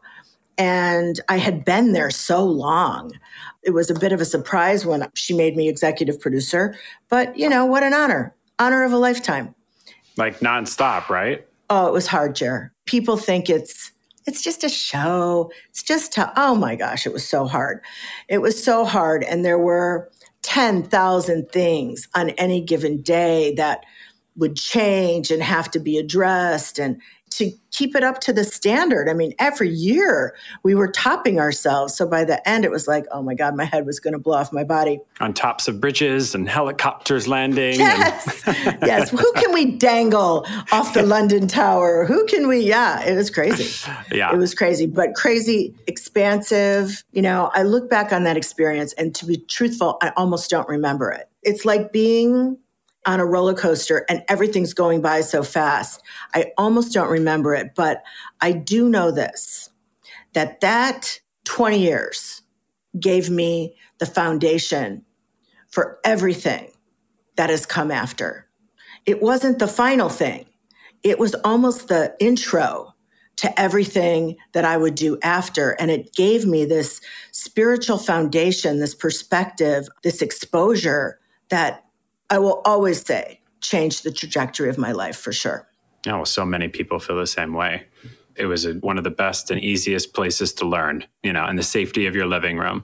And 0.59 1.19
I 1.27 1.37
had 1.37 1.65
been 1.65 1.93
there 1.93 2.11
so 2.11 2.45
long. 2.45 3.13
It 3.63 3.71
was 3.71 3.89
a 3.89 3.95
bit 3.95 4.11
of 4.11 4.21
a 4.21 4.25
surprise 4.25 4.85
when 4.85 5.07
she 5.15 5.33
made 5.33 5.57
me 5.57 5.67
executive 5.67 6.19
producer, 6.19 6.77
but 7.09 7.35
you 7.35 7.49
know, 7.49 7.65
what 7.65 7.81
an 7.81 7.95
honor. 7.95 8.35
Honor 8.59 8.83
of 8.83 8.93
a 8.93 8.97
lifetime. 8.97 9.55
Like 10.15 10.41
nonstop, 10.41 11.09
right? 11.09 11.47
Oh, 11.69 11.87
it 11.87 11.93
was 11.93 12.07
hard, 12.07 12.35
Jer. 12.35 12.73
People 12.85 13.17
think 13.17 13.49
it's 13.49 13.91
it's 14.25 14.41
just 14.41 14.63
a 14.63 14.69
show. 14.69 15.51
It's 15.69 15.83
just 15.83 16.13
to, 16.13 16.31
oh 16.37 16.55
my 16.55 16.75
gosh, 16.75 17.05
it 17.05 17.13
was 17.13 17.27
so 17.27 17.45
hard. 17.45 17.83
It 18.29 18.41
was 18.41 18.63
so 18.63 18.85
hard. 18.85 19.23
And 19.23 19.43
there 19.43 19.59
were 19.59 20.09
10,000 20.43 21.49
things 21.51 22.07
on 22.15 22.29
any 22.31 22.61
given 22.61 23.01
day 23.01 23.53
that 23.55 23.83
would 24.35 24.55
change 24.55 25.29
and 25.29 25.43
have 25.43 25.69
to 25.71 25.79
be 25.79 25.97
addressed. 25.97 26.79
And 26.79 27.01
to 27.37 27.51
keep 27.71 27.95
it 27.95 28.03
up 28.03 28.19
to 28.21 28.31
the 28.31 28.43
standard. 28.43 29.09
I 29.09 29.13
mean, 29.13 29.33
every 29.39 29.69
year 29.69 30.35
we 30.61 30.75
were 30.75 30.87
topping 30.87 31.39
ourselves. 31.39 31.95
So 31.95 32.07
by 32.07 32.23
the 32.23 32.47
end, 32.47 32.65
it 32.65 32.71
was 32.71 32.87
like, 32.87 33.05
oh 33.11 33.23
my 33.23 33.33
God, 33.33 33.55
my 33.55 33.65
head 33.65 33.85
was 33.85 33.99
going 33.99 34.13
to 34.13 34.19
blow 34.19 34.37
off 34.37 34.53
my 34.53 34.63
body. 34.63 34.99
On 35.19 35.33
tops 35.33 35.67
of 35.67 35.81
bridges 35.81 36.35
and 36.35 36.47
helicopters 36.47 37.27
landing. 37.27 37.79
Yes. 37.79 38.43
And- 38.47 38.77
yes. 38.83 39.09
Who 39.09 39.33
can 39.33 39.51
we 39.53 39.71
dangle 39.77 40.45
off 40.71 40.93
the 40.93 41.03
London 41.03 41.47
Tower? 41.47 42.05
Who 42.05 42.25
can 42.27 42.47
we? 42.47 42.59
Yeah, 42.59 43.03
it 43.03 43.15
was 43.15 43.29
crazy. 43.29 43.89
Yeah. 44.11 44.31
It 44.33 44.37
was 44.37 44.53
crazy, 44.53 44.85
but 44.85 45.15
crazy, 45.15 45.73
expansive. 45.87 47.03
You 47.11 47.21
know, 47.21 47.49
I 47.53 47.63
look 47.63 47.89
back 47.89 48.13
on 48.13 48.23
that 48.23 48.37
experience 48.37 48.93
and 48.93 49.15
to 49.15 49.25
be 49.25 49.37
truthful, 49.37 49.97
I 50.01 50.11
almost 50.15 50.49
don't 50.49 50.67
remember 50.67 51.11
it. 51.11 51.29
It's 51.41 51.65
like 51.65 51.91
being 51.91 52.57
on 53.05 53.19
a 53.19 53.25
roller 53.25 53.53
coaster 53.53 54.05
and 54.09 54.23
everything's 54.29 54.73
going 54.73 55.01
by 55.01 55.21
so 55.21 55.43
fast. 55.43 56.01
I 56.33 56.51
almost 56.57 56.93
don't 56.93 57.09
remember 57.09 57.53
it, 57.53 57.75
but 57.75 58.03
I 58.41 58.51
do 58.51 58.89
know 58.89 59.11
this 59.11 59.69
that 60.33 60.61
that 60.61 61.19
20 61.45 61.77
years 61.77 62.41
gave 62.99 63.29
me 63.29 63.75
the 63.99 64.05
foundation 64.05 65.03
for 65.69 65.99
everything 66.03 66.71
that 67.35 67.49
has 67.49 67.65
come 67.65 67.91
after. 67.91 68.47
It 69.05 69.21
wasn't 69.21 69.59
the 69.59 69.67
final 69.67 70.09
thing. 70.09 70.45
It 71.03 71.19
was 71.19 71.35
almost 71.43 71.87
the 71.87 72.15
intro 72.19 72.93
to 73.37 73.59
everything 73.59 74.37
that 74.53 74.63
I 74.63 74.77
would 74.77 74.95
do 74.95 75.17
after. 75.23 75.71
And 75.71 75.91
it 75.91 76.13
gave 76.13 76.45
me 76.45 76.65
this 76.65 77.01
spiritual 77.31 77.97
foundation, 77.97 78.79
this 78.79 78.95
perspective, 78.95 79.87
this 80.03 80.21
exposure 80.21 81.19
that 81.49 81.83
I 82.29 82.39
will 82.39 82.61
always 82.65 83.05
say 83.05 83.41
changed 83.61 84.03
the 84.03 84.11
trajectory 84.11 84.69
of 84.69 84.77
my 84.77 84.91
life 84.91 85.17
for 85.17 85.31
sure. 85.31 85.67
Oh, 86.07 86.23
so 86.25 86.45
many 86.45 86.67
people 86.67 86.99
feel 86.99 87.17
the 87.17 87.27
same 87.27 87.53
way. 87.53 87.85
It 88.35 88.47
was 88.47 88.65
a, 88.65 88.73
one 88.75 88.97
of 88.97 89.03
the 89.03 89.11
best 89.11 89.51
and 89.51 89.61
easiest 89.61 90.13
places 90.13 90.53
to 90.55 90.67
learn, 90.67 91.05
you 91.21 91.31
know, 91.31 91.47
in 91.47 91.55
the 91.55 91.63
safety 91.63 92.07
of 92.07 92.15
your 92.15 92.25
living 92.25 92.57
room. 92.57 92.83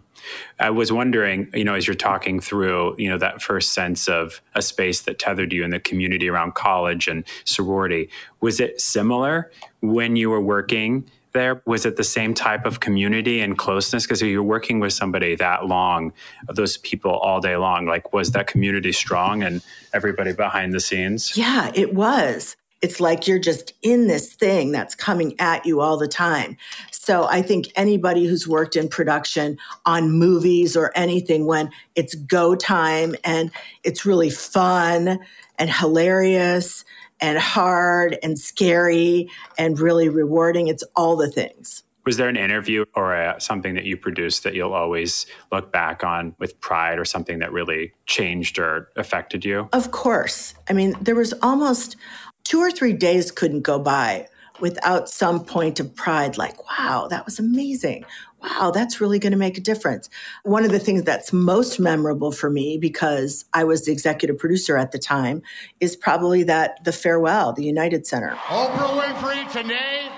I 0.59 0.69
was 0.69 0.91
wondering, 0.91 1.49
you 1.53 1.63
know, 1.63 1.73
as 1.73 1.87
you're 1.87 1.95
talking 1.95 2.39
through, 2.39 2.95
you 2.97 3.09
know, 3.09 3.17
that 3.17 3.41
first 3.41 3.73
sense 3.73 4.07
of 4.07 4.41
a 4.53 4.61
space 4.61 5.01
that 5.01 5.17
tethered 5.17 5.51
you 5.51 5.63
in 5.63 5.71
the 5.71 5.79
community 5.79 6.29
around 6.29 6.53
college 6.53 7.07
and 7.07 7.23
sorority, 7.45 8.09
was 8.41 8.59
it 8.59 8.79
similar 8.79 9.51
when 9.81 10.15
you 10.15 10.29
were 10.29 10.41
working 10.41 11.09
there? 11.33 11.61
Was 11.65 11.85
it 11.85 11.95
the 11.95 12.03
same 12.03 12.33
type 12.33 12.65
of 12.65 12.79
community 12.79 13.41
and 13.41 13.57
closeness? 13.57 14.05
Because 14.05 14.21
you're 14.21 14.43
working 14.43 14.79
with 14.79 14.93
somebody 14.93 15.35
that 15.35 15.65
long, 15.67 16.13
those 16.47 16.77
people 16.77 17.11
all 17.11 17.39
day 17.39 17.55
long, 17.55 17.85
like 17.85 18.13
was 18.13 18.31
that 18.31 18.47
community 18.47 18.91
strong 18.91 19.43
and 19.43 19.61
everybody 19.93 20.33
behind 20.33 20.73
the 20.73 20.79
scenes? 20.79 21.37
Yeah, 21.37 21.71
it 21.73 21.93
was. 21.93 22.55
It's 22.81 23.01
like 23.01 23.27
you're 23.27 23.39
just 23.39 23.73
in 23.81 24.07
this 24.07 24.33
thing 24.33 24.71
that's 24.71 24.95
coming 24.95 25.35
at 25.39 25.65
you 25.65 25.81
all 25.81 25.97
the 25.97 26.07
time. 26.07 26.55
So 26.91 27.25
I 27.25 27.41
think 27.41 27.67
anybody 27.75 28.25
who's 28.25 28.47
worked 28.47 28.77
in 28.77 28.87
production 28.87 29.57
on 29.85 30.11
movies 30.11 30.77
or 30.77 30.91
anything, 30.95 31.45
when 31.45 31.71
it's 31.95 32.15
go 32.15 32.55
time 32.55 33.15
and 33.25 33.51
it's 33.83 34.05
really 34.05 34.29
fun 34.29 35.19
and 35.57 35.69
hilarious 35.69 36.85
and 37.21 37.37
hard 37.37 38.17
and 38.23 38.39
scary 38.39 39.29
and 39.57 39.79
really 39.79 40.09
rewarding. 40.09 40.67
It's 40.67 40.83
all 40.95 41.15
the 41.15 41.29
things. 41.29 41.83
Was 42.05 42.17
there 42.17 42.29
an 42.29 42.37
interview 42.37 42.85
or 42.95 43.13
a, 43.13 43.39
something 43.39 43.75
that 43.75 43.83
you 43.83 43.97
produced 43.97 44.43
that 44.43 44.55
you'll 44.55 44.73
always 44.73 45.25
look 45.51 45.71
back 45.71 46.03
on 46.03 46.33
with 46.39 46.59
pride 46.59 46.97
or 46.97 47.05
something 47.05 47.39
that 47.39 47.51
really 47.51 47.93
changed 48.05 48.57
or 48.57 48.89
affected 48.95 49.45
you? 49.45 49.69
Of 49.73 49.91
course. 49.91 50.53
I 50.69 50.73
mean, 50.73 50.95
there 51.01 51.15
was 51.15 51.33
almost 51.41 51.97
two 52.43 52.59
or 52.59 52.71
three 52.71 52.93
days 52.93 53.31
couldn't 53.31 53.61
go 53.61 53.77
by 53.77 54.27
without 54.61 55.09
some 55.09 55.43
point 55.43 55.79
of 55.79 55.95
pride 55.95 56.37
like, 56.37 56.57
wow, 56.69 57.07
that 57.09 57.25
was 57.25 57.39
amazing 57.39 58.05
wow, 58.41 58.71
that's 58.71 59.01
really 59.01 59.19
going 59.19 59.31
to 59.31 59.37
make 59.37 59.57
a 59.57 59.61
difference. 59.61 60.09
One 60.43 60.63
of 60.63 60.71
the 60.71 60.79
things 60.79 61.03
that's 61.03 61.33
most 61.33 61.79
memorable 61.79 62.31
for 62.31 62.49
me, 62.49 62.77
because 62.77 63.45
I 63.53 63.63
was 63.63 63.85
the 63.85 63.91
executive 63.91 64.37
producer 64.37 64.77
at 64.77 64.91
the 64.91 64.99
time, 64.99 65.41
is 65.79 65.95
probably 65.95 66.43
that 66.43 66.83
the 66.83 66.91
farewell, 66.91 67.53
the 67.53 67.63
United 67.63 68.07
Center. 68.07 68.31
Oprah 68.47 69.01
Winfrey, 69.01 69.51
today 69.51 70.09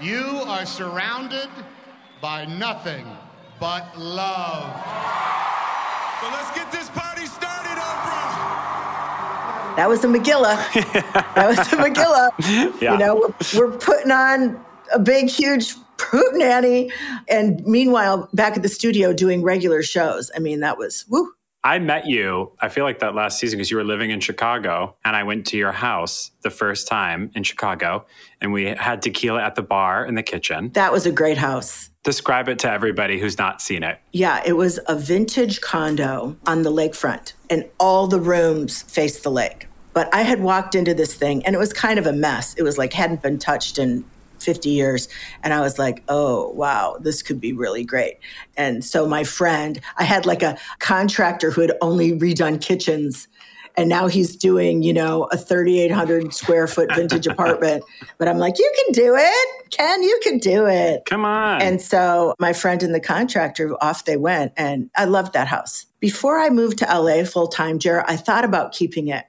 you 0.00 0.24
are 0.46 0.66
surrounded 0.66 1.48
by 2.20 2.44
nothing 2.44 3.06
but 3.60 3.98
love. 3.98 4.64
So 6.20 6.30
let's 6.30 6.54
get 6.54 6.70
That 9.76 9.88
was 9.88 10.04
a 10.04 10.08
Megillah. 10.08 10.56
that 11.34 11.46
was 11.48 11.58
a 11.58 11.76
Megillah. 11.76 12.80
Yeah. 12.80 12.92
You 12.92 12.98
know, 12.98 13.34
we're, 13.54 13.68
we're 13.68 13.78
putting 13.78 14.10
on 14.10 14.64
a 14.92 14.98
big, 14.98 15.28
huge 15.28 15.74
Fruit 15.98 16.34
Nanny. 16.34 16.90
And 17.28 17.64
meanwhile, 17.66 18.28
back 18.32 18.56
at 18.56 18.62
the 18.62 18.68
studio 18.68 19.12
doing 19.12 19.42
regular 19.42 19.82
shows. 19.82 20.30
I 20.34 20.38
mean, 20.38 20.60
that 20.60 20.78
was 20.78 21.04
woo. 21.08 21.32
I 21.64 21.78
met 21.78 22.06
you, 22.06 22.52
I 22.60 22.68
feel 22.68 22.84
like 22.84 22.98
that 22.98 23.14
last 23.14 23.38
season 23.38 23.56
because 23.56 23.70
you 23.70 23.78
were 23.78 23.84
living 23.84 24.10
in 24.10 24.20
Chicago 24.20 24.96
and 25.02 25.16
I 25.16 25.22
went 25.22 25.46
to 25.46 25.56
your 25.56 25.72
house 25.72 26.30
the 26.42 26.50
first 26.50 26.86
time 26.86 27.30
in 27.34 27.42
Chicago 27.42 28.04
and 28.42 28.52
we 28.52 28.66
had 28.66 29.00
tequila 29.00 29.42
at 29.42 29.54
the 29.54 29.62
bar 29.62 30.04
in 30.04 30.14
the 30.14 30.22
kitchen. 30.22 30.72
That 30.74 30.92
was 30.92 31.06
a 31.06 31.10
great 31.10 31.38
house. 31.38 31.88
Describe 32.04 32.48
it 32.48 32.58
to 32.60 32.70
everybody 32.70 33.18
who's 33.18 33.38
not 33.38 33.60
seen 33.60 33.82
it. 33.82 33.98
Yeah, 34.12 34.42
it 34.46 34.52
was 34.52 34.78
a 34.86 34.96
vintage 34.96 35.60
condo 35.60 36.36
on 36.46 36.62
the 36.62 36.70
lakefront 36.70 37.32
and 37.50 37.68
all 37.80 38.06
the 38.06 38.20
rooms 38.20 38.82
faced 38.82 39.22
the 39.22 39.30
lake. 39.30 39.68
But 39.94 40.14
I 40.14 40.22
had 40.22 40.40
walked 40.40 40.74
into 40.74 40.94
this 40.94 41.14
thing 41.14 41.44
and 41.46 41.54
it 41.54 41.58
was 41.58 41.72
kind 41.72 41.98
of 41.98 42.06
a 42.06 42.12
mess. 42.12 42.54
It 42.54 42.62
was 42.62 42.78
like 42.78 42.92
hadn't 42.92 43.22
been 43.22 43.38
touched 43.38 43.78
in 43.78 44.04
50 44.38 44.68
years. 44.68 45.08
And 45.42 45.54
I 45.54 45.60
was 45.60 45.78
like, 45.78 46.02
oh, 46.08 46.50
wow, 46.50 46.98
this 47.00 47.22
could 47.22 47.40
be 47.40 47.52
really 47.52 47.84
great. 47.84 48.18
And 48.56 48.84
so 48.84 49.08
my 49.08 49.24
friend, 49.24 49.80
I 49.96 50.04
had 50.04 50.26
like 50.26 50.42
a 50.42 50.58
contractor 50.78 51.50
who 51.50 51.62
had 51.62 51.72
only 51.80 52.12
redone 52.12 52.60
kitchens. 52.60 53.28
And 53.76 53.88
now 53.88 54.06
he's 54.06 54.36
doing, 54.36 54.82
you 54.82 54.92
know, 54.92 55.24
a 55.32 55.36
3,800 55.36 56.32
square 56.32 56.66
foot 56.66 56.94
vintage 56.94 57.26
apartment. 57.28 57.84
But 58.18 58.28
I'm 58.28 58.38
like, 58.38 58.58
you 58.58 58.72
can 58.84 58.92
do 58.92 59.14
it. 59.18 59.70
Ken, 59.70 60.02
you 60.02 60.18
can 60.22 60.38
do 60.38 60.66
it. 60.66 61.04
Come 61.06 61.24
on. 61.24 61.60
And 61.60 61.80
so 61.80 62.34
my 62.38 62.52
friend 62.52 62.82
and 62.82 62.94
the 62.94 63.00
contractor, 63.00 63.74
off 63.82 64.04
they 64.04 64.16
went. 64.16 64.52
And 64.56 64.90
I 64.96 65.06
loved 65.06 65.32
that 65.32 65.48
house. 65.48 65.86
Before 65.98 66.38
I 66.38 66.50
moved 66.50 66.78
to 66.78 66.84
LA 66.86 67.24
full 67.24 67.48
time, 67.48 67.78
Jared, 67.78 68.04
I 68.06 68.16
thought 68.16 68.44
about 68.44 68.72
keeping 68.72 69.08
it 69.08 69.24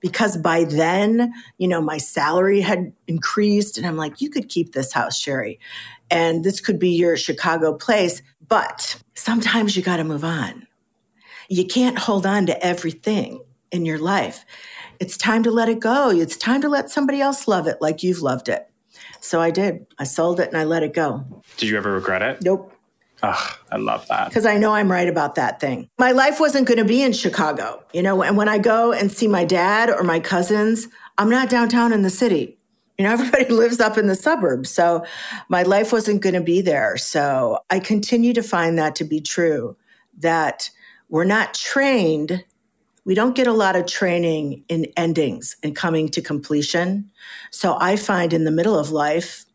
because 0.00 0.36
by 0.36 0.64
then, 0.64 1.32
you 1.58 1.68
know, 1.68 1.80
my 1.80 1.98
salary 1.98 2.60
had 2.60 2.92
increased 3.06 3.76
and 3.76 3.86
I'm 3.86 3.96
like, 3.96 4.20
you 4.20 4.30
could 4.30 4.48
keep 4.48 4.72
this 4.72 4.92
house, 4.92 5.20
Sheri, 5.20 5.58
and 6.10 6.44
this 6.44 6.60
could 6.60 6.78
be 6.78 6.90
your 6.90 7.16
Chicago 7.16 7.74
place. 7.74 8.22
But 8.48 9.00
sometimes 9.14 9.76
you 9.76 9.82
got 9.82 9.98
to 9.98 10.04
move 10.04 10.24
on. 10.24 10.66
You 11.48 11.66
can't 11.66 11.98
hold 11.98 12.26
on 12.26 12.46
to 12.46 12.64
everything 12.64 13.40
in 13.70 13.84
your 13.84 13.98
life. 13.98 14.44
It's 14.98 15.16
time 15.16 15.42
to 15.44 15.50
let 15.50 15.68
it 15.68 15.80
go. 15.80 16.10
It's 16.10 16.36
time 16.36 16.60
to 16.62 16.68
let 16.68 16.90
somebody 16.90 17.20
else 17.20 17.48
love 17.48 17.66
it 17.66 17.78
like 17.80 18.02
you've 18.02 18.22
loved 18.22 18.48
it. 18.48 18.70
So 19.20 19.40
I 19.40 19.50
did. 19.50 19.86
I 19.98 20.04
sold 20.04 20.40
it 20.40 20.48
and 20.48 20.56
I 20.56 20.64
let 20.64 20.82
it 20.82 20.92
go. 20.92 21.24
Did 21.56 21.68
you 21.68 21.76
ever 21.76 21.92
regret 21.92 22.22
it? 22.22 22.42
Nope. 22.42 22.72
Oh, 23.22 23.56
I 23.70 23.76
love 23.76 24.06
that. 24.08 24.28
Because 24.28 24.46
I 24.46 24.56
know 24.56 24.72
I'm 24.72 24.90
right 24.90 25.08
about 25.08 25.34
that 25.34 25.60
thing. 25.60 25.88
My 25.98 26.12
life 26.12 26.40
wasn't 26.40 26.66
going 26.66 26.78
to 26.78 26.84
be 26.84 27.02
in 27.02 27.12
Chicago, 27.12 27.82
you 27.92 28.02
know, 28.02 28.22
and 28.22 28.36
when 28.36 28.48
I 28.48 28.58
go 28.58 28.92
and 28.92 29.12
see 29.12 29.28
my 29.28 29.44
dad 29.44 29.90
or 29.90 30.02
my 30.02 30.20
cousins, 30.20 30.88
I'm 31.18 31.28
not 31.28 31.50
downtown 31.50 31.92
in 31.92 32.02
the 32.02 32.10
city. 32.10 32.58
You 32.96 33.04
know, 33.04 33.12
everybody 33.14 33.48
lives 33.48 33.78
up 33.78 33.98
in 33.98 34.06
the 34.06 34.14
suburbs. 34.14 34.70
So 34.70 35.04
my 35.48 35.62
life 35.62 35.92
wasn't 35.92 36.22
going 36.22 36.34
to 36.34 36.40
be 36.40 36.62
there. 36.62 36.96
So 36.96 37.58
I 37.68 37.78
continue 37.78 38.32
to 38.32 38.42
find 38.42 38.78
that 38.78 38.94
to 38.96 39.04
be 39.04 39.20
true 39.20 39.76
that 40.18 40.70
we're 41.10 41.24
not 41.24 41.54
trained. 41.54 42.44
We 43.10 43.16
don't 43.16 43.34
get 43.34 43.48
a 43.48 43.52
lot 43.52 43.74
of 43.74 43.86
training 43.86 44.62
in 44.68 44.86
endings 44.96 45.56
and 45.64 45.74
coming 45.74 46.10
to 46.10 46.22
completion. 46.22 47.10
So 47.50 47.76
I 47.80 47.96
find 47.96 48.32
in 48.32 48.44
the 48.44 48.52
middle 48.52 48.78
of 48.78 48.92
life, 48.92 49.46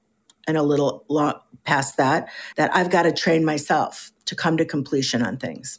and 0.45 0.57
a 0.57 0.61
little 0.61 1.05
long 1.07 1.35
past 1.63 1.95
that, 1.95 2.27
that 2.57 2.75
I've 2.75 2.89
got 2.89 3.03
to 3.03 3.13
train 3.13 3.45
myself 3.45 4.11
to 4.25 4.35
come 4.35 4.57
to 4.57 4.65
completion 4.65 5.23
on 5.23 5.37
things. 5.37 5.77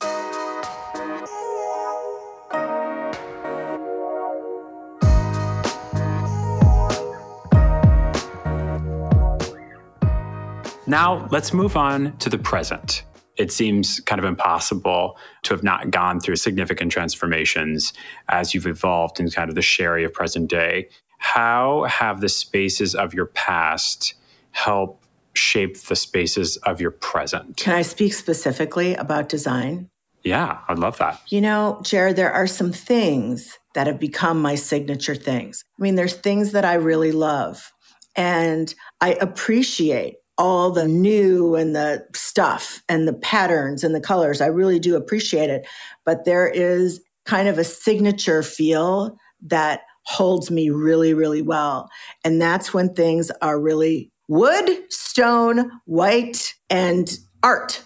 Now, 10.86 11.28
let's 11.30 11.52
move 11.52 11.76
on 11.76 12.16
to 12.20 12.30
the 12.30 12.38
present. 12.38 13.02
It 13.36 13.52
seems 13.52 14.00
kind 14.00 14.18
of 14.18 14.24
impossible 14.24 15.18
to 15.42 15.54
have 15.54 15.62
not 15.62 15.90
gone 15.90 16.20
through 16.20 16.36
significant 16.36 16.90
transformations 16.90 17.92
as 18.28 18.54
you've 18.54 18.66
evolved 18.66 19.20
in 19.20 19.30
kind 19.30 19.48
of 19.48 19.54
the 19.54 19.60
Sheri 19.60 20.04
of 20.04 20.12
present 20.12 20.48
day. 20.48 20.88
How 21.18 21.84
have 21.84 22.20
the 22.20 22.28
spaces 22.28 22.94
of 22.94 23.14
your 23.14 23.26
past 23.26 24.14
help 24.52 25.04
shape 25.36 25.78
the 25.82 25.96
spaces 25.96 26.56
of 26.58 26.80
your 26.80 26.90
present. 26.90 27.56
Can 27.56 27.74
I 27.74 27.82
speak 27.82 28.14
specifically 28.14 28.94
about 28.94 29.28
design? 29.28 29.90
Yeah, 30.22 30.58
I'd 30.66 30.78
love 30.78 30.98
that. 30.98 31.20
You 31.28 31.40
know, 31.40 31.80
Jared, 31.84 32.16
there 32.16 32.32
are 32.32 32.46
some 32.46 32.72
things 32.72 33.58
that 33.74 33.86
have 33.86 34.00
become 34.00 34.40
my 34.40 34.54
signature 34.54 35.14
things. 35.14 35.62
I 35.78 35.82
mean, 35.82 35.94
there's 35.94 36.14
things 36.14 36.52
that 36.52 36.64
I 36.64 36.74
really 36.74 37.12
love, 37.12 37.72
and 38.16 38.74
I 39.00 39.12
appreciate 39.12 40.16
all 40.38 40.70
the 40.70 40.86
new 40.86 41.54
and 41.54 41.74
the 41.74 42.04
stuff 42.14 42.82
and 42.88 43.08
the 43.08 43.14
patterns 43.14 43.82
and 43.82 43.94
the 43.94 44.00
colors. 44.00 44.40
I 44.40 44.46
really 44.46 44.78
do 44.78 44.96
appreciate 44.96 45.50
it. 45.50 45.66
But 46.04 46.24
there 46.24 46.48
is 46.48 47.00
kind 47.24 47.48
of 47.48 47.58
a 47.58 47.64
signature 47.64 48.42
feel 48.42 49.16
that 49.42 49.82
holds 50.04 50.50
me 50.50 50.70
really, 50.70 51.14
really 51.14 51.42
well. 51.42 51.90
And 52.24 52.40
that's 52.40 52.72
when 52.72 52.94
things 52.94 53.30
are 53.42 53.60
really 53.60 54.12
wood, 54.28 54.68
stone, 54.90 55.70
white, 55.86 56.54
and 56.70 57.18
art. 57.42 57.82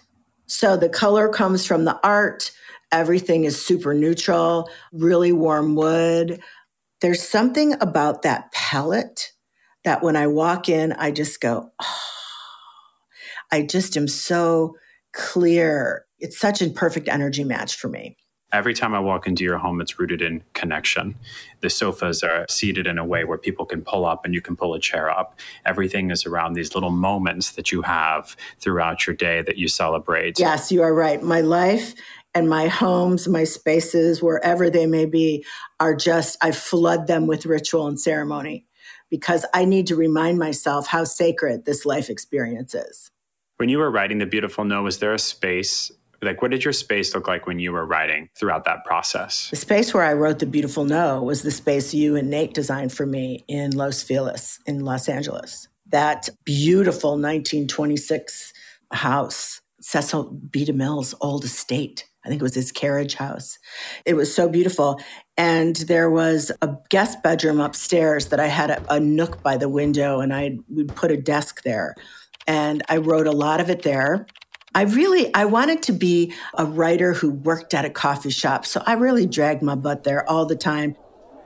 So 0.47 0.77
the 0.77 0.89
color 0.89 1.29
comes 1.29 1.65
from 1.65 1.85
the 1.85 1.99
art. 2.03 2.51
Everything 2.93 3.45
is 3.45 3.65
super 3.65 3.95
neutral, 3.95 4.69
really 4.93 5.33
warm 5.33 5.77
wood. 5.77 6.41
There's 7.01 7.23
something 7.23 7.75
about 7.81 8.23
that 8.23 8.53
palette 8.53 9.33
that 9.85 10.03
when 10.03 10.17
I 10.17 10.27
walk 10.27 10.69
in, 10.69 10.93
I 10.93 11.11
just 11.11 11.41
go, 11.41 11.71
oh, 11.81 12.20
I 13.53 13.63
just 13.63 13.97
am 13.97 14.09
so 14.09 14.77
clear. 15.13 16.07
It's 16.19 16.39
such 16.39 16.63
a 16.63 16.71
perfect 16.71 17.09
energy 17.09 17.45
match 17.45 17.77
for 17.77 17.89
me. 17.89 18.17
Every 18.53 18.75
time 18.75 18.95
I 18.95 18.99
walk 18.99 19.29
into 19.29 19.45
your 19.45 19.59
home, 19.59 19.81
it's 19.81 20.01
rooted 20.01 20.21
in 20.21 20.43
connection. 20.55 21.15
The 21.61 21.71
sofas 21.71 22.25
are 22.25 22.47
seated 22.49 22.89
in 22.89 22.99
a 22.99 23.05
way 23.05 23.23
where 23.23 23.39
people 23.39 23.65
can 23.65 23.83
pull 23.83 24.05
up 24.05 24.25
and 24.25 24.35
you 24.35 24.41
can 24.41 24.57
pull 24.57 24.75
a 24.75 24.81
chair 24.81 25.09
up. 25.09 25.39
Everything 25.65 26.11
is 26.11 26.27
around 26.27 26.55
these 26.55 26.75
little 26.75 26.91
moments 26.91 27.53
that 27.53 27.71
you 27.71 27.83
have 27.83 28.37
throughout 28.59 29.07
your 29.07 29.15
day 29.15 29.43
that 29.43 29.57
you 29.57 29.69
celebrate. 29.69 30.41
Yes, 30.41 30.73
you 30.73 30.83
are 30.83 30.93
right. 30.93 31.23
My 31.23 31.43
life 31.43 31.95
and 32.35 32.49
my 32.49 32.67
homes, 32.67 33.29
my 33.29 33.45
spaces, 33.45 34.21
wherever 34.21 34.69
they 34.69 34.87
may 34.87 35.07
be, 35.07 35.45
are 35.79 35.95
just, 35.95 36.37
I 36.43 36.51
flood 36.51 37.07
them 37.07 37.29
with 37.29 37.47
ritual 37.47 37.87
and 37.87 38.01
ceremony 38.01 38.67
because 39.11 39.47
I 39.55 39.65
need 39.65 39.87
to 39.89 39.97
remind 39.97 40.41
myself 40.41 40.89
how 40.89 41.05
sacred 41.05 41.67
this 41.67 41.87
life 41.87 42.11
experience 42.11 42.75
is. 42.75 43.13
When 43.61 43.69
you 43.69 43.77
were 43.77 43.91
writing 43.91 44.17
The 44.17 44.25
Beautiful 44.25 44.65
No, 44.65 44.85
was 44.85 45.01
there 45.01 45.13
a 45.13 45.19
space 45.19 45.93
like 46.23 46.41
what 46.41 46.51
did 46.51 46.65
your 46.65 46.73
space 46.73 47.15
look 47.15 47.29
like 47.29 47.47
when 47.47 47.59
you 47.59 47.73
were 47.73 47.85
writing 47.85 48.31
throughout 48.35 48.65
that 48.65 48.85
process 48.85 49.49
the 49.49 49.57
space 49.57 49.95
where 49.95 50.03
i 50.03 50.13
wrote 50.13 50.39
the 50.39 50.45
beautiful 50.45 50.85
no 50.85 51.23
was 51.23 51.43
the 51.43 51.51
space 51.51 51.95
you 51.95 52.15
and 52.15 52.29
nate 52.29 52.53
designed 52.53 52.93
for 52.93 53.07
me 53.07 53.43
in 53.49 53.71
los 53.71 54.03
feliz 54.03 54.59
in 54.67 54.85
los 54.85 55.09
angeles 55.09 55.67
that 55.87 56.29
beautiful 56.45 57.13
1926 57.13 58.53
house 58.93 59.63
cecil 59.81 60.25
b 60.51 60.67
demille's 60.67 61.15
old 61.23 61.43
estate 61.45 62.05
I 62.25 62.29
think 62.29 62.43
it 62.43 62.45
was 62.45 62.55
his 62.55 62.71
carriage 62.71 63.15
house. 63.15 63.59
It 64.05 64.15
was 64.15 64.35
so 64.35 64.49
beautiful. 64.49 65.01
And 65.39 65.77
there 65.77 66.11
was 66.11 66.53
a 66.61 66.77
guest 66.91 67.23
bedroom 67.23 67.61
upstairs 67.61 68.27
that 68.27 68.39
I 68.39 68.47
had 68.47 68.71
a, 68.71 68.95
a 68.95 69.01
nook 69.01 69.43
by 69.43 69.57
the 69.57 69.71
window, 69.71 70.21
and 70.21 70.35
I 70.35 70.59
would 70.69 70.95
put 70.95 71.11
a 71.11 71.17
desk 71.17 71.63
there. 71.63 71.95
And 72.47 72.83
I 72.89 72.99
wrote 72.99 73.27
a 73.27 73.33
lot 73.33 73.61
of 73.61 73.71
it 73.71 73.83
there. 73.83 74.27
I 74.75 74.83
really 74.83 75.35
I 75.35 75.47
wanted 75.47 75.83
to 75.85 75.93
be 75.93 76.33
a 76.55 76.65
writer 76.65 77.13
who 77.13 77.31
worked 77.31 77.75
at 77.75 77.85
a 77.85 77.91
coffee 77.91 78.31
shop. 78.31 78.65
So 78.65 78.83
I 78.87 78.95
really 78.95 79.27
dragged 79.27 79.63
my 79.63 79.75
butt 79.75 80.05
there 80.05 80.29
all 80.29 80.47
the 80.47 80.57
time. 80.57 80.97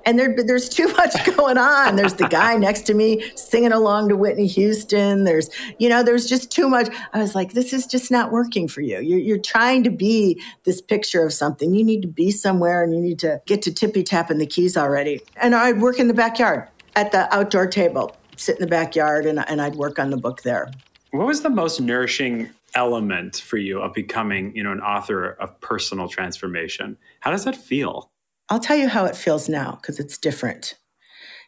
And 0.06 0.18
there, 0.18 0.34
there's 0.36 0.68
too 0.68 0.88
much 0.88 1.14
going 1.36 1.56
on. 1.56 1.96
There's 1.96 2.14
the 2.14 2.28
guy 2.28 2.56
next 2.56 2.82
to 2.82 2.94
me 2.94 3.24
singing 3.36 3.72
along 3.72 4.10
to 4.10 4.16
Whitney 4.16 4.46
Houston. 4.46 5.24
There's, 5.24 5.48
you 5.78 5.88
know, 5.88 6.02
there's 6.02 6.26
just 6.26 6.50
too 6.50 6.68
much. 6.68 6.94
I 7.14 7.18
was 7.18 7.34
like, 7.34 7.52
this 7.52 7.72
is 7.72 7.86
just 7.86 8.10
not 8.10 8.30
working 8.30 8.68
for 8.68 8.82
you. 8.82 9.00
You're, 9.00 9.18
you're 9.18 9.38
trying 9.38 9.82
to 9.84 9.90
be 9.90 10.40
this 10.64 10.82
picture 10.82 11.24
of 11.24 11.32
something. 11.32 11.74
You 11.74 11.84
need 11.84 12.02
to 12.02 12.08
be 12.08 12.30
somewhere 12.30 12.84
and 12.84 12.94
you 12.94 13.00
need 13.00 13.18
to 13.20 13.40
get 13.46 13.62
to 13.62 13.72
tippy 13.72 14.02
tapping 14.02 14.38
the 14.38 14.46
keys 14.46 14.76
already. 14.76 15.22
And 15.36 15.54
I'd 15.54 15.80
work 15.80 15.98
in 15.98 16.08
the 16.08 16.14
backyard 16.14 16.68
at 16.96 17.12
the 17.12 17.34
outdoor 17.34 17.66
table, 17.66 18.14
sit 18.36 18.56
in 18.56 18.60
the 18.60 18.66
backyard, 18.66 19.26
and, 19.26 19.44
and 19.48 19.60
I'd 19.60 19.76
work 19.76 19.98
on 19.98 20.10
the 20.10 20.16
book 20.16 20.42
there. 20.42 20.70
What 21.10 21.26
was 21.26 21.42
the 21.42 21.50
most 21.50 21.80
nourishing 21.80 22.50
element 22.74 23.36
for 23.36 23.56
you 23.56 23.80
of 23.80 23.92
becoming, 23.92 24.54
you 24.54 24.62
know, 24.62 24.72
an 24.72 24.80
author 24.80 25.30
of 25.32 25.60
personal 25.60 26.08
transformation. 26.08 26.96
How 27.20 27.30
does 27.30 27.44
that 27.44 27.56
feel? 27.56 28.10
I'll 28.48 28.60
tell 28.60 28.76
you 28.76 28.88
how 28.88 29.04
it 29.04 29.16
feels 29.16 29.48
now 29.48 29.78
because 29.80 29.98
it's 29.98 30.18
different. 30.18 30.74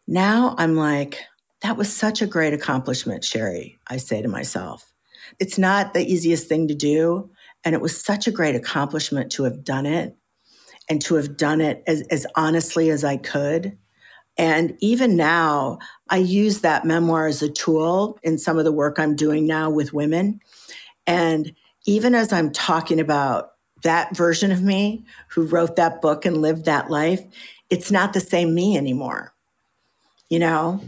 Now 0.07 0.55
I'm 0.59 0.77
like, 0.77 1.21
that 1.63 1.77
was 1.77 1.93
such 1.93 2.23
a 2.23 2.27
great 2.27 2.53
accomplishment, 2.53 3.23
Sheri, 3.23 3.77
I 3.89 3.97
say 3.97 4.23
to 4.23 4.29
myself. 4.29 4.93
It's 5.39 5.59
not 5.59 5.95
the 5.95 6.07
easiest 6.07 6.49
thing 6.49 6.69
to 6.69 6.75
do. 6.75 7.31
And 7.65 7.75
it 7.75 7.81
was 7.81 8.01
such 8.01 8.29
a 8.29 8.33
great 8.33 8.55
accomplishment 8.55 9.33
to 9.33 9.43
have 9.45 9.65
done 9.65 9.87
it 9.87 10.17
and 10.89 11.03
to 11.03 11.17
have 11.17 11.37
done 11.37 11.61
it 11.61 11.83
as, 11.87 12.03
as 12.11 12.27
honestly 12.37 12.91
as 12.91 13.03
I 13.03 13.17
could. 13.17 13.77
And 14.39 14.77
even 14.81 15.17
now, 15.17 15.79
I 16.09 16.19
use 16.19 16.61
that 16.61 16.85
memoir 16.85 17.27
as 17.27 17.43
a 17.43 17.51
tool 17.51 18.19
in 18.23 18.39
some 18.39 18.59
of 18.59 18.65
the 18.65 18.73
work 18.73 18.99
I'm 18.99 19.17
doing 19.17 19.47
now 19.47 19.71
with 19.71 19.93
women 19.93 20.41
and 21.07 21.55
even 21.87 22.15
as 22.15 22.33
I'm 22.33 22.51
talking 22.51 22.99
about 22.99 23.53
that 23.83 24.17
version 24.17 24.51
of 24.51 24.63
me 24.63 25.05
who 25.29 25.47
wrote 25.47 25.77
that 25.77 26.03
book 26.03 26.25
and 26.25 26.43
lived 26.43 26.65
that 26.65 26.91
life, 26.91 27.23
it's 27.71 27.91
not 27.91 28.13
the 28.13 28.21
same 28.21 28.55
me 28.55 28.77
anymore. 28.77 29.33
You 30.29 30.41
know, 30.41 30.81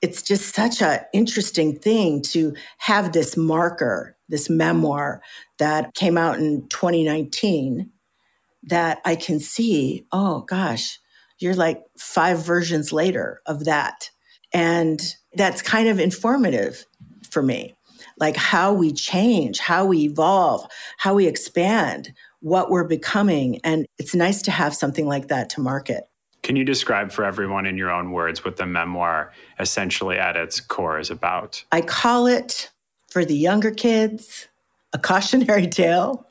it's 0.00 0.22
just 0.22 0.54
such 0.54 0.80
an 0.80 1.00
interesting 1.12 1.76
thing 1.76 2.22
to 2.22 2.54
have 2.78 3.12
this 3.12 3.36
marker, 3.36 4.16
this 4.28 4.48
memoir 4.48 5.22
that 5.58 5.94
came 5.94 6.16
out 6.16 6.38
in 6.38 6.68
2019 6.68 7.90
that 8.64 9.00
I 9.04 9.16
can 9.16 9.40
see, 9.40 10.06
oh 10.12 10.40
gosh, 10.42 11.00
you're 11.44 11.54
like 11.54 11.84
five 11.98 12.44
versions 12.44 12.90
later 12.90 13.42
of 13.44 13.66
that. 13.66 14.10
And 14.52 15.00
that's 15.34 15.60
kind 15.60 15.88
of 15.88 16.00
informative 16.00 16.86
for 17.30 17.42
me. 17.42 17.74
Like 18.18 18.34
how 18.34 18.72
we 18.72 18.92
change, 18.92 19.58
how 19.58 19.84
we 19.84 20.04
evolve, 20.04 20.66
how 20.96 21.14
we 21.14 21.26
expand, 21.26 22.12
what 22.40 22.70
we're 22.70 22.88
becoming. 22.88 23.60
And 23.62 23.86
it's 23.98 24.14
nice 24.14 24.40
to 24.42 24.50
have 24.50 24.74
something 24.74 25.06
like 25.06 25.28
that 25.28 25.50
to 25.50 25.60
market. 25.60 26.04
Can 26.42 26.56
you 26.56 26.64
describe 26.64 27.12
for 27.12 27.24
everyone 27.24 27.66
in 27.66 27.76
your 27.76 27.90
own 27.90 28.12
words 28.12 28.44
what 28.44 28.56
the 28.56 28.66
memoir 28.66 29.32
essentially 29.58 30.16
at 30.16 30.36
its 30.36 30.60
core 30.60 30.98
is 30.98 31.10
about? 31.10 31.62
I 31.72 31.82
call 31.82 32.26
it 32.26 32.70
for 33.10 33.24
the 33.24 33.36
younger 33.36 33.70
kids 33.70 34.48
a 34.94 34.98
cautionary 34.98 35.66
tale. 35.68 36.26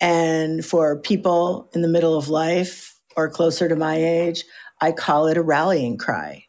And 0.00 0.64
for 0.64 0.96
people 1.00 1.68
in 1.74 1.82
the 1.82 1.88
middle 1.88 2.16
of 2.16 2.28
life 2.28 2.97
or 3.18 3.28
closer 3.28 3.68
to 3.68 3.74
my 3.74 3.96
age, 3.96 4.44
I 4.80 4.92
call 4.92 5.26
it 5.26 5.36
a 5.36 5.42
rallying 5.42 5.98
cry. 5.98 6.44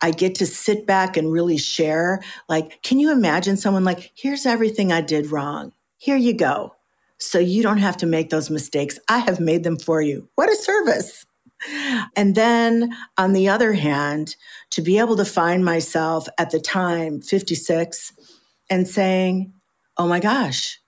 I 0.00 0.12
get 0.12 0.36
to 0.36 0.46
sit 0.46 0.86
back 0.86 1.16
and 1.16 1.32
really 1.32 1.58
share. 1.58 2.22
Like, 2.48 2.80
can 2.82 3.00
you 3.00 3.10
imagine 3.10 3.56
someone 3.56 3.82
like, 3.82 4.12
here's 4.14 4.46
everything 4.46 4.92
I 4.92 5.00
did 5.00 5.32
wrong. 5.32 5.72
Here 5.96 6.16
you 6.16 6.32
go. 6.32 6.76
So 7.18 7.40
you 7.40 7.64
don't 7.64 7.78
have 7.78 7.96
to 7.96 8.06
make 8.06 8.30
those 8.30 8.48
mistakes. 8.48 8.96
I 9.08 9.18
have 9.18 9.40
made 9.40 9.64
them 9.64 9.76
for 9.76 10.00
you. 10.00 10.28
What 10.36 10.52
a 10.52 10.54
service. 10.54 11.26
And 12.14 12.36
then 12.36 12.94
on 13.18 13.32
the 13.32 13.48
other 13.48 13.72
hand, 13.72 14.36
to 14.70 14.82
be 14.82 14.98
able 15.00 15.16
to 15.16 15.24
find 15.24 15.64
myself 15.64 16.28
at 16.38 16.50
the 16.50 16.60
time, 16.60 17.22
56, 17.22 18.12
and 18.70 18.86
saying, 18.86 19.52
oh 19.96 20.06
my 20.06 20.20
gosh, 20.20 20.80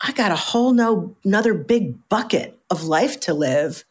I 0.00 0.12
got 0.12 0.30
a 0.30 0.36
whole 0.36 0.72
no, 0.72 1.16
another 1.24 1.54
big 1.54 2.08
bucket 2.08 2.56
of 2.70 2.84
life 2.84 3.18
to 3.20 3.34
live. 3.34 3.84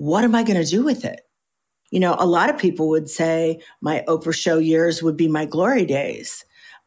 What 0.00 0.24
am 0.24 0.34
I 0.34 0.42
going 0.42 0.62
to 0.62 0.68
do 0.68 0.82
with 0.82 1.04
it? 1.04 1.20
You 1.90 2.00
know, 2.00 2.16
a 2.18 2.26
lot 2.26 2.48
of 2.48 2.58
people 2.58 2.88
would 2.88 3.10
say 3.10 3.60
my 3.80 4.02
Oprah 4.08 4.34
show 4.34 4.58
years 4.58 5.02
would 5.02 5.16
be 5.16 5.28
my 5.28 5.44
glory 5.44 5.84
days. 5.84 6.44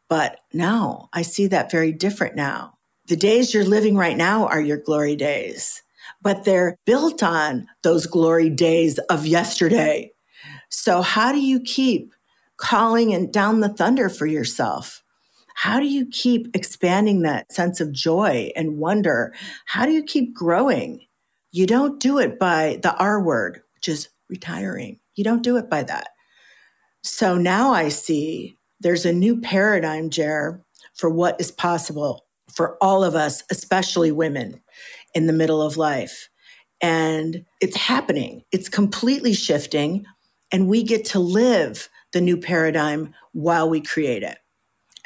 But 0.08 0.40
no, 0.52 1.08
I 1.12 1.22
see 1.22 1.46
that 1.46 1.70
very 1.70 1.92
different 1.92 2.36
now. 2.36 2.78
The 3.06 3.16
days 3.16 3.54
you're 3.54 3.64
living 3.64 3.96
right 3.96 4.16
now 4.16 4.46
are 4.46 4.60
your 4.60 4.78
glory 4.78 5.14
days 5.14 5.84
but 6.22 6.44
they're 6.44 6.78
built 6.84 7.22
on 7.22 7.68
those 7.82 8.06
glory 8.06 8.50
days 8.50 8.98
of 9.10 9.26
yesterday. 9.26 10.10
So, 10.70 11.02
how 11.02 11.32
do 11.32 11.40
you 11.40 11.60
keep 11.60 12.12
calling 12.56 13.14
and 13.14 13.32
down 13.32 13.60
the 13.60 13.68
thunder 13.68 14.08
for 14.08 14.26
yourself? 14.26 15.02
How 15.54 15.78
do 15.78 15.86
you 15.86 16.06
keep 16.06 16.48
expanding 16.54 17.22
that 17.22 17.52
sense 17.52 17.80
of 17.80 17.92
joy 17.92 18.50
and 18.56 18.78
wonder? 18.78 19.32
How 19.66 19.86
do 19.86 19.92
you 19.92 20.02
keep 20.02 20.34
growing? 20.34 21.06
You 21.54 21.66
don't 21.66 22.00
do 22.00 22.18
it 22.18 22.36
by 22.36 22.80
the 22.82 22.96
R 22.96 23.22
word, 23.22 23.62
which 23.76 23.88
is 23.88 24.08
retiring. 24.28 24.98
You 25.14 25.22
don't 25.22 25.44
do 25.44 25.56
it 25.56 25.70
by 25.70 25.84
that. 25.84 26.08
So 27.04 27.38
now 27.38 27.72
I 27.72 27.90
see 27.90 28.58
there's 28.80 29.06
a 29.06 29.12
new 29.12 29.40
paradigm, 29.40 30.10
Jer, 30.10 30.64
for 30.94 31.08
what 31.08 31.40
is 31.40 31.52
possible 31.52 32.26
for 32.52 32.76
all 32.82 33.04
of 33.04 33.14
us, 33.14 33.44
especially 33.52 34.10
women 34.10 34.62
in 35.14 35.28
the 35.28 35.32
middle 35.32 35.62
of 35.62 35.76
life. 35.76 36.28
And 36.82 37.44
it's 37.60 37.76
happening, 37.76 38.42
it's 38.50 38.68
completely 38.68 39.32
shifting. 39.32 40.06
And 40.50 40.66
we 40.66 40.82
get 40.82 41.04
to 41.06 41.20
live 41.20 41.88
the 42.12 42.20
new 42.20 42.36
paradigm 42.36 43.14
while 43.30 43.70
we 43.70 43.80
create 43.80 44.24
it. 44.24 44.38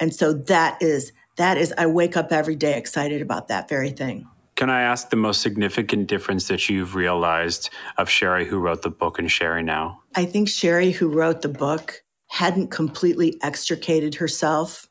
And 0.00 0.14
so 0.14 0.32
that 0.32 0.80
is, 0.80 1.12
that 1.36 1.58
is, 1.58 1.74
I 1.76 1.84
wake 1.88 2.16
up 2.16 2.32
every 2.32 2.56
day 2.56 2.78
excited 2.78 3.20
about 3.20 3.48
that 3.48 3.68
very 3.68 3.90
thing. 3.90 4.26
Can 4.58 4.70
I 4.70 4.82
ask 4.82 5.10
the 5.10 5.16
most 5.16 5.40
significant 5.40 6.08
difference 6.08 6.48
that 6.48 6.68
you've 6.68 6.96
realized 6.96 7.70
of 7.96 8.08
Sheri, 8.08 8.44
who 8.44 8.58
wrote 8.58 8.82
the 8.82 8.90
book, 8.90 9.20
and 9.20 9.28
Sheri 9.28 9.64
now? 9.64 10.00
I 10.16 10.24
think 10.24 10.48
Sheri, 10.48 10.92
who 10.92 11.06
wrote 11.08 11.42
the 11.42 11.48
book, 11.48 12.02
hadn't 12.26 12.72
completely 12.72 13.38
extricated 13.40 14.16
herself 14.16 14.88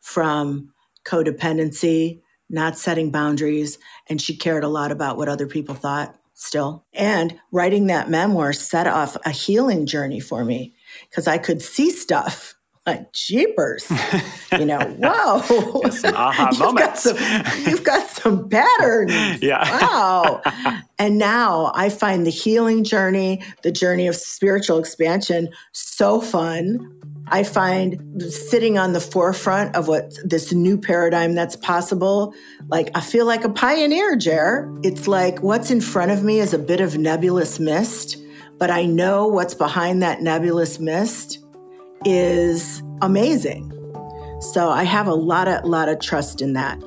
from 0.00 0.72
codependency 1.04 2.22
not 2.48 2.78
setting 2.78 3.10
boundaries, 3.10 3.78
and 4.08 4.22
she 4.22 4.34
cared 4.34 4.64
a 4.64 4.68
lot 4.68 4.90
about 4.90 5.18
what 5.18 5.28
other 5.28 5.46
people 5.46 5.74
thought 5.74 6.16
still. 6.32 6.86
And 6.94 7.38
writing 7.52 7.88
that 7.88 8.08
memoir 8.08 8.54
set 8.54 8.86
off 8.86 9.18
a 9.26 9.30
healing 9.30 9.84
journey 9.84 10.20
for 10.20 10.46
me 10.46 10.74
because 11.08 11.28
I 11.28 11.36
could 11.36 11.60
see 11.60 11.90
stuff 11.90 12.54
jeepers, 13.12 13.90
you 14.58 14.64
know, 14.64 14.78
whoa. 14.78 15.82
aha 16.14 16.50
you've. 16.58 16.76
Got 16.76 16.98
some, 16.98 17.16
you've 17.66 17.84
got 17.84 18.06
some 18.08 18.48
patterns. 18.48 19.42
Yeah. 19.42 19.62
Wow. 19.80 20.42
and 20.98 21.18
now 21.18 21.72
I 21.74 21.88
find 21.88 22.26
the 22.26 22.30
healing 22.30 22.84
journey, 22.84 23.42
the 23.62 23.72
journey 23.72 24.06
of 24.06 24.16
spiritual 24.16 24.78
expansion 24.78 25.48
so 25.72 26.20
fun. 26.20 26.96
I 27.32 27.44
find 27.44 28.22
sitting 28.22 28.76
on 28.76 28.92
the 28.92 29.00
forefront 29.00 29.76
of 29.76 29.86
what 29.86 30.18
this 30.24 30.52
new 30.52 30.76
paradigm 30.76 31.34
that's 31.34 31.54
possible, 31.54 32.34
like 32.68 32.90
I 32.96 33.00
feel 33.00 33.24
like 33.24 33.44
a 33.44 33.48
pioneer, 33.48 34.16
Jer. 34.16 34.72
It's 34.82 35.06
like 35.06 35.40
what's 35.40 35.70
in 35.70 35.80
front 35.80 36.10
of 36.10 36.24
me 36.24 36.40
is 36.40 36.52
a 36.52 36.58
bit 36.58 36.80
of 36.80 36.98
nebulous 36.98 37.60
mist, 37.60 38.16
but 38.58 38.70
I 38.70 38.84
know 38.84 39.28
what's 39.28 39.54
behind 39.54 40.02
that 40.02 40.22
nebulous 40.22 40.80
mist 40.80 41.38
is 42.04 42.82
amazing. 43.02 43.70
So 44.40 44.70
I 44.70 44.84
have 44.84 45.06
a 45.06 45.14
lot 45.14 45.48
of 45.48 45.64
lot 45.64 45.88
of 45.88 46.00
trust 46.00 46.40
in 46.40 46.54
that. 46.54 46.78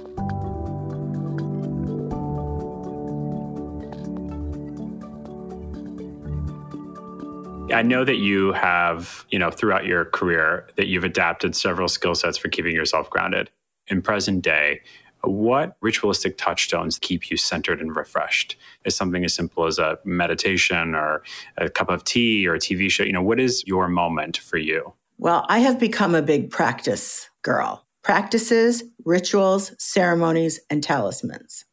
I 7.74 7.82
know 7.82 8.04
that 8.06 8.18
you 8.18 8.54
have, 8.54 9.26
you 9.30 9.40
know, 9.40 9.50
throughout 9.50 9.86
your 9.86 10.06
career 10.06 10.68
that 10.76 10.88
you've 10.88 11.04
adapted 11.04 11.56
several 11.56 11.88
skill 11.88 12.14
sets 12.14 12.38
for 12.38 12.48
keeping 12.50 12.76
yourself 12.76 13.10
grounded. 13.10 13.50
In 13.88 14.02
present 14.02 14.44
day, 14.44 14.82
what 15.22 15.78
ritualistic 15.82 16.38
touchstones 16.38 17.00
keep 17.00 17.32
you 17.32 17.38
centered 17.38 17.82
and 17.82 17.96
refreshed? 17.96 18.58
Is 18.86 18.96
something 18.96 19.24
as 19.24 19.34
simple 19.34 19.66
as 19.66 19.80
a 19.80 19.98
meditation 20.04 20.94
or 20.94 21.24
a 21.58 21.70
cup 21.70 21.90
of 21.90 22.04
tea 22.04 22.48
or 22.48 22.56
a 22.56 22.60
TV 22.60 22.92
show? 22.92 23.04
You 23.04 23.14
know, 23.14 23.24
what 23.24 23.40
is 23.40 23.64
your 23.66 23.88
moment 23.88 24.38
for 24.38 24.58
you? 24.58 24.94
Well, 25.24 25.46
I 25.48 25.60
have 25.60 25.80
become 25.80 26.16
a 26.16 26.22
big 26.22 26.52
practice 26.52 27.30
girl. 27.44 27.88
Practices, 28.04 28.84
rituals, 29.06 29.74
ceremonies, 29.80 30.60
and 30.70 30.84
talismans 30.84 31.64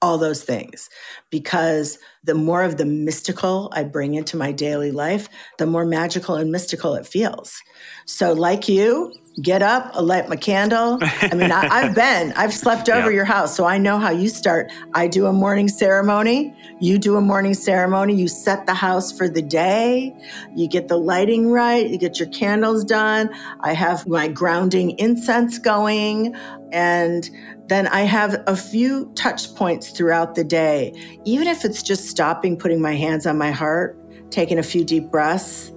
all 0.00 0.18
those 0.18 0.44
things 0.44 0.88
because 1.30 1.98
the 2.24 2.34
more 2.34 2.62
of 2.62 2.76
the 2.76 2.84
mystical 2.84 3.70
I 3.72 3.84
bring 3.84 4.14
into 4.14 4.36
my 4.36 4.52
daily 4.52 4.90
life, 4.90 5.28
the 5.58 5.66
more 5.66 5.84
magical 5.84 6.36
and 6.36 6.52
mystical 6.52 6.94
it 6.94 7.06
feels. 7.06 7.60
So, 8.06 8.32
like 8.32 8.68
you, 8.68 9.12
get 9.42 9.62
up, 9.62 9.90
I 9.94 10.00
light 10.00 10.28
my 10.28 10.36
candle. 10.36 10.98
I 11.00 11.34
mean, 11.34 11.52
I, 11.52 11.86
have 11.86 11.94
been, 11.94 12.32
I've 12.32 12.52
slept 12.52 12.88
over 12.88 13.10
your 13.10 13.24
house, 13.24 13.56
so 13.56 13.64
I 13.64 13.78
know 13.78 13.98
how 13.98 14.10
you 14.10 14.28
start. 14.28 14.70
I 14.94 15.06
do 15.06 15.26
a 15.26 15.32
morning 15.32 15.68
ceremony, 15.68 16.54
you 16.80 16.98
do 16.98 17.16
a 17.16 17.20
morning 17.20 17.54
ceremony, 17.54 18.14
you 18.14 18.28
set 18.28 18.66
the 18.66 18.74
house 18.74 19.16
for 19.16 19.28
the 19.28 19.42
day, 19.42 20.14
you 20.54 20.68
get 20.68 20.88
the 20.88 20.96
lighting 20.96 21.50
right, 21.50 21.88
you 21.88 21.98
get 21.98 22.18
your 22.18 22.28
candles 22.28 22.84
done. 22.84 23.30
I 23.60 23.74
have 23.74 24.06
my 24.06 24.28
grounding 24.28 24.98
incense 24.98 25.58
going, 25.58 26.34
and 26.72 27.30
then 27.68 27.86
I 27.86 28.00
have 28.00 28.42
a 28.46 28.56
few 28.56 29.12
touch 29.14 29.54
points 29.54 29.90
throughout 29.90 30.34
the 30.34 30.44
day, 30.44 30.92
even 31.24 31.46
if 31.46 31.64
it's 31.64 31.82
just 31.82 32.06
stopping, 32.06 32.56
putting 32.56 32.80
my 32.80 32.94
hands 32.94 33.26
on 33.26 33.36
my 33.36 33.50
heart, 33.50 33.98
taking 34.30 34.58
a 34.58 34.62
few 34.62 34.84
deep 34.84 35.10
breaths, 35.10 35.70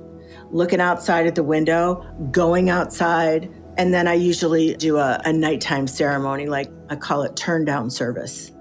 looking 0.52 0.80
outside 0.80 1.28
at 1.28 1.36
the 1.36 1.44
window, 1.44 2.06
going 2.32 2.70
outside. 2.70 3.52
And 3.78 3.94
then 3.94 4.08
I 4.08 4.14
usually 4.14 4.76
do 4.76 4.98
a, 4.98 5.22
a 5.26 5.34
nighttime 5.34 5.86
ceremony, 5.86 6.48
like 6.48 6.72
I 6.90 6.96
call 6.96 7.24
it 7.24 7.36
turn 7.36 7.66
down 7.66 7.90
service. 7.90 8.52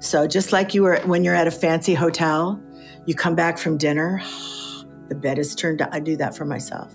So 0.00 0.28
just 0.28 0.52
like 0.52 0.72
you 0.72 0.82
were 0.82 1.00
when 1.00 1.24
you're 1.24 1.34
at 1.34 1.48
a 1.48 1.52
fancy 1.52 1.94
hotel, 1.94 2.60
you 3.06 3.14
come 3.14 3.34
back 3.34 3.58
from 3.58 3.76
dinner, 3.76 4.22
the 5.08 5.16
bed 5.16 5.38
is 5.38 5.54
turned 5.56 5.78
down. 5.78 5.88
I 5.92 5.98
do 5.98 6.16
that 6.16 6.36
for 6.36 6.44
myself. 6.44 6.94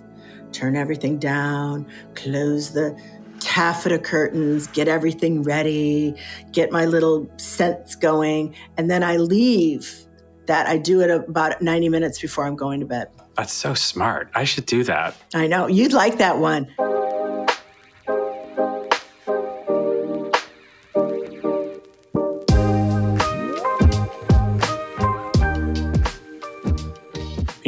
Turn 0.54 0.78
everything 0.78 1.18
down, 1.18 1.88
close 2.16 2.72
the 2.72 2.98
taffeta 3.44 4.00
curtains, 4.00 4.68
get 4.68 4.88
everything 4.88 5.44
ready, 5.44 6.16
get 6.52 6.72
my 6.72 6.86
little 6.86 7.30
scents 7.38 7.96
going, 7.96 8.56
and 8.78 8.90
then 8.90 9.04
I 9.04 9.18
leave. 9.18 10.06
That 10.46 10.68
I 10.68 10.78
do 10.78 11.00
it 11.00 11.10
about 11.10 11.62
90 11.62 11.88
minutes 11.88 12.20
before 12.20 12.46
I'm 12.46 12.58
going 12.58 12.82
to 12.82 12.86
bed. 12.86 13.08
That's 13.36 13.54
so 13.54 13.74
smart. 13.74 14.30
I 14.36 14.44
should 14.44 14.66
do 14.66 14.84
that. 14.84 15.16
I 15.34 15.48
know. 15.48 15.68
You'd 15.68 15.94
like 15.94 16.18
that 16.18 16.38
one. 16.38 16.68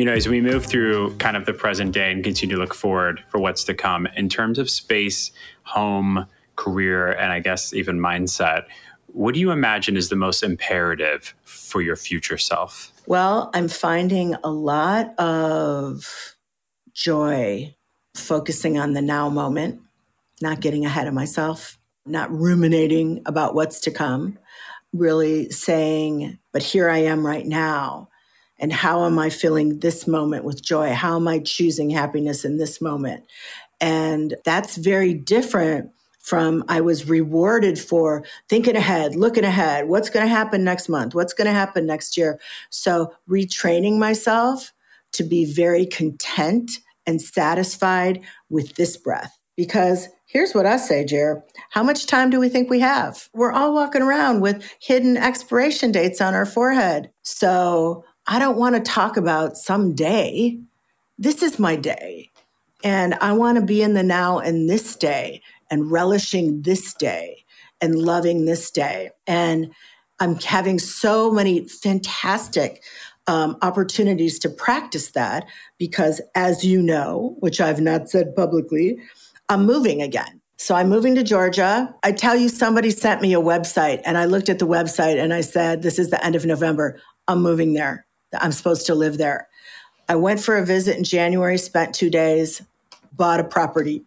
you 0.06 0.12
know, 0.12 0.16
as 0.16 0.28
we 0.28 0.40
move 0.40 0.66
through 0.66 1.16
kind 1.16 1.36
of 1.36 1.48
the 1.48 1.54
present 1.54 1.92
day 1.92 2.12
and 2.12 2.24
continue 2.24 2.56
to 2.56 2.62
look 2.62 2.76
forward 2.76 3.24
for 3.30 3.40
what's 3.40 3.64
to 3.64 3.74
come 3.74 4.08
in 4.16 4.30
terms 4.30 4.60
of 4.60 4.70
space, 4.70 5.32
home, 5.66 6.26
career, 6.56 7.12
and 7.12 7.32
I 7.32 7.40
guess 7.40 7.74
even 7.74 8.00
mindset, 8.00 8.64
what 9.08 9.34
do 9.34 9.40
you 9.40 9.52
imagine 9.52 9.98
is 9.98 10.10
the 10.10 10.16
most 10.16 10.44
imperative 10.44 11.36
for 11.44 11.82
your 11.82 11.96
future 11.96 12.38
self? 12.38 12.92
Well, 13.08 13.50
I'm 13.54 13.68
finding 13.68 14.36
a 14.44 14.50
lot 14.50 15.18
of 15.20 16.36
joy 16.94 17.76
focusing 18.14 18.80
on 18.80 18.94
the 18.94 19.02
now 19.02 19.30
moment 19.30 19.82
not 20.42 20.60
getting 20.60 20.86
ahead 20.86 21.08
of 21.08 21.14
myself, 21.14 21.78
not 22.06 22.32
ruminating 22.32 23.22
about 23.26 23.56
what's 23.56 23.80
to 23.82 23.92
come, 23.92 24.38
really 24.94 25.50
saying, 25.50 26.38
but 26.52 26.64
here 26.64 26.90
I 26.90 27.00
am 27.00 27.26
right 27.26 27.46
now. 27.46 28.10
And 28.58 28.72
how 28.72 29.06
am 29.06 29.20
I 29.20 29.30
feeling 29.30 29.80
this 29.80 30.08
moment 30.08 30.46
with 30.46 30.64
joy? 30.64 30.94
How 30.94 31.18
am 31.18 31.28
I 31.28 31.40
choosing 31.40 31.90
happiness 31.90 32.46
in 32.46 32.58
this 32.58 32.82
moment? 32.82 33.26
And 33.82 34.36
that's 34.46 34.78
very 34.78 35.14
different 35.14 35.92
from 36.20 36.64
I 36.68 36.82
was 36.82 37.08
rewarded 37.08 37.78
for 37.78 38.26
thinking 38.50 38.76
ahead, 38.76 39.16
looking 39.16 39.44
ahead, 39.44 39.88
what's 39.88 40.10
going 40.10 40.26
to 40.26 40.30
happen 40.30 40.64
next 40.64 40.90
month, 40.90 41.14
what's 41.14 41.34
going 41.34 41.46
to 41.46 41.54
happen 41.54 41.86
next 41.86 42.18
year. 42.18 42.40
So 42.72 43.14
retraining 43.30 44.00
myself 44.00 44.74
to 45.14 45.24
be 45.24 45.46
very 45.46 45.86
content 45.86 46.80
and 47.06 47.22
satisfied 47.22 48.22
with 48.50 48.76
this 48.76 48.98
breath. 48.98 49.38
Because 49.56 50.10
here's 50.26 50.54
what 50.56 50.66
I 50.66 50.78
say, 50.78 51.06
Jer. 51.06 51.44
How 51.70 51.84
much 51.84 52.08
time 52.08 52.32
do 52.32 52.40
we 52.40 52.50
think 52.50 52.70
we 52.70 52.80
have? 52.80 53.30
We're 53.34 53.52
all 53.52 53.74
walking 53.74 54.02
around 54.02 54.42
with 54.42 54.68
hidden 54.82 55.18
expiration 55.18 55.92
dates 55.92 56.22
on 56.22 56.34
our 56.34 56.48
forehead. 56.48 57.12
So 57.22 58.04
I 58.26 58.40
don't 58.40 58.58
want 58.58 58.76
to 58.76 58.82
talk 58.82 59.16
about 59.16 59.58
someday. 59.58 60.60
This 61.20 61.44
is 61.44 61.60
my 61.60 61.76
day. 61.76 62.32
And 62.86 63.16
I 63.16 63.34
want 63.34 63.58
to 63.58 63.66
be 63.66 63.82
in 63.82 63.96
the 63.96 64.04
now 64.04 64.38
and 64.38 64.70
this 64.70 64.96
day 64.96 65.42
and 65.72 65.90
relishing 65.90 66.62
this 66.62 66.94
day 66.94 67.44
and 67.82 67.96
loving 67.96 68.46
this 68.46 68.70
day. 68.70 69.10
And 69.26 69.74
I'm 70.20 70.36
having 70.36 70.78
so 70.78 71.32
many 71.32 71.68
fantastic 71.68 72.84
um, 73.26 73.58
opportunities 73.64 74.38
to 74.38 74.50
practice 74.50 75.12
that 75.12 75.48
because, 75.80 76.22
as 76.36 76.64
you 76.64 76.80
know, 76.80 77.36
which 77.40 77.60
I've 77.60 77.82
not 77.82 78.08
said 78.08 78.36
publicly, 78.36 79.00
I'm 79.50 79.66
moving 79.66 80.04
again. 80.04 80.40
So 80.58 80.76
I'm 80.76 80.88
moving 80.88 81.16
to 81.16 81.24
Georgia. 81.24 81.92
I 82.04 82.12
tell 82.12 82.36
you, 82.36 82.50
somebody 82.50 82.92
sent 82.92 83.20
me 83.20 83.34
a 83.34 83.42
website 83.42 84.04
and 84.06 84.16
I 84.16 84.26
looked 84.26 84.48
at 84.48 84.60
the 84.60 84.68
website 84.68 85.22
and 85.22 85.34
I 85.34 85.42
said, 85.42 85.82
This 85.82 85.98
is 85.98 86.12
the 86.12 86.24
end 86.24 86.36
of 86.36 86.46
November. 86.46 87.02
I'm 87.28 87.42
moving 87.42 87.74
there. 87.74 88.06
I'm 88.40 88.52
supposed 88.52 88.86
to 88.86 88.96
live 88.96 89.18
there. 89.18 89.48
I 90.08 90.16
went 90.16 90.40
for 90.40 90.56
a 90.56 90.64
visit 90.64 90.98
in 90.98 91.04
January, 91.04 91.58
spent 91.58 91.96
two 91.96 92.12
days, 92.12 92.62
bought 93.16 93.40
a 93.40 93.44
property, 93.44 94.04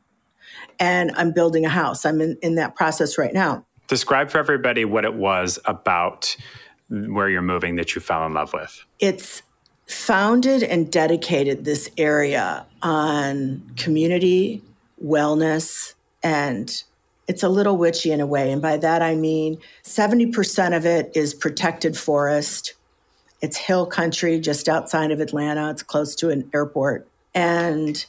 and 0.79 1.11
I'm 1.17 1.33
building 1.33 1.65
a 1.65 1.69
house. 1.69 2.05
I'm 2.05 2.21
in, 2.21 2.37
in 2.43 2.55
that 2.57 2.75
process 2.75 3.19
right 3.19 3.33
now. 3.33 3.65
Describe 3.87 4.31
for 4.31 4.39
everybody 4.39 4.85
what 4.85 5.05
it 5.05 5.15
was 5.15 5.59
about 5.65 6.37
where 6.91 7.29
you're 7.29 7.43
moving 7.43 7.77
that 7.77 7.95
you 7.95 8.01
fell 8.01 8.25
in 8.27 8.35
love 8.35 8.53
with. 8.53 8.85
It's 8.99 9.43
founded 9.87 10.63
and 10.63 10.91
dedicated 10.93 11.65
this 11.65 11.91
area 11.97 12.67
on 12.83 13.63
community, 13.77 14.63
wellness, 15.03 15.95
and 16.23 16.83
it's 17.27 17.43
a 17.43 17.49
little 17.49 17.77
witchy 17.77 18.13
in 18.13 18.21
a 18.21 18.27
way. 18.27 18.51
And 18.51 18.61
by 18.61 18.77
that 18.79 19.03
I 19.03 19.15
mean 19.15 19.59
70% 19.85 20.77
of 20.77 20.87
it 20.87 21.13
is 21.15 21.35
protected 21.35 21.97
forest. 21.97 22.75
It's 23.41 23.57
hill 23.57 23.87
country 23.87 24.41
just 24.41 24.69
outside 24.69 25.11
of 25.11 25.21
Atlanta. 25.21 25.71
It's 25.71 25.83
close 25.83 26.15
to 26.17 26.31
an 26.31 26.51
airport. 26.53 27.07
And 27.35 28.05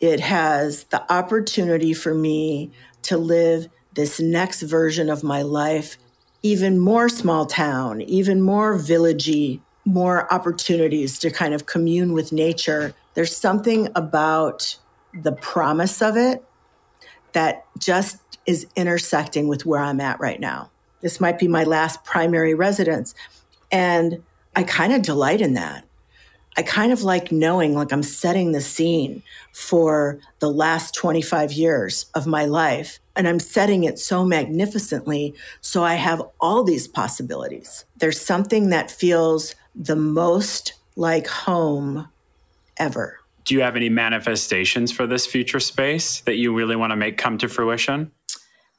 it 0.00 0.20
has 0.20 0.84
the 0.84 1.12
opportunity 1.12 1.92
for 1.92 2.14
me 2.14 2.70
to 3.02 3.16
live 3.18 3.68
this 3.94 4.20
next 4.20 4.62
version 4.62 5.10
of 5.10 5.22
my 5.22 5.42
life, 5.42 5.98
even 6.42 6.78
more 6.78 7.08
small 7.08 7.44
town, 7.46 8.00
even 8.02 8.40
more 8.40 8.78
villagey, 8.78 9.60
more 9.84 10.32
opportunities 10.32 11.18
to 11.18 11.30
kind 11.30 11.54
of 11.54 11.66
commune 11.66 12.12
with 12.12 12.32
nature. 12.32 12.94
There's 13.14 13.36
something 13.36 13.88
about 13.94 14.76
the 15.12 15.32
promise 15.32 16.00
of 16.00 16.16
it 16.16 16.44
that 17.32 17.64
just 17.78 18.18
is 18.46 18.66
intersecting 18.76 19.48
with 19.48 19.66
where 19.66 19.80
I'm 19.80 20.00
at 20.00 20.20
right 20.20 20.40
now. 20.40 20.70
This 21.00 21.20
might 21.20 21.38
be 21.38 21.48
my 21.48 21.64
last 21.64 22.04
primary 22.04 22.54
residence. 22.54 23.14
And 23.72 24.22
I 24.56 24.62
kind 24.62 24.92
of 24.92 25.02
delight 25.02 25.40
in 25.40 25.54
that. 25.54 25.84
I 26.56 26.62
kind 26.62 26.92
of 26.92 27.02
like 27.02 27.30
knowing 27.30 27.74
like 27.74 27.92
I'm 27.92 28.02
setting 28.02 28.52
the 28.52 28.60
scene 28.60 29.22
for 29.52 30.18
the 30.40 30.50
last 30.50 30.94
25 30.94 31.52
years 31.52 32.06
of 32.14 32.26
my 32.26 32.44
life. 32.44 32.98
And 33.14 33.28
I'm 33.28 33.38
setting 33.38 33.84
it 33.84 33.98
so 33.98 34.24
magnificently. 34.24 35.34
So 35.60 35.84
I 35.84 35.94
have 35.94 36.22
all 36.40 36.64
these 36.64 36.88
possibilities. 36.88 37.84
There's 37.96 38.20
something 38.20 38.70
that 38.70 38.90
feels 38.90 39.54
the 39.74 39.96
most 39.96 40.74
like 40.96 41.28
home 41.28 42.08
ever. 42.76 43.18
Do 43.44 43.54
you 43.54 43.62
have 43.62 43.76
any 43.76 43.88
manifestations 43.88 44.92
for 44.92 45.06
this 45.06 45.26
future 45.26 45.60
space 45.60 46.20
that 46.22 46.36
you 46.36 46.54
really 46.54 46.76
want 46.76 46.90
to 46.90 46.96
make 46.96 47.16
come 47.16 47.38
to 47.38 47.48
fruition? 47.48 48.10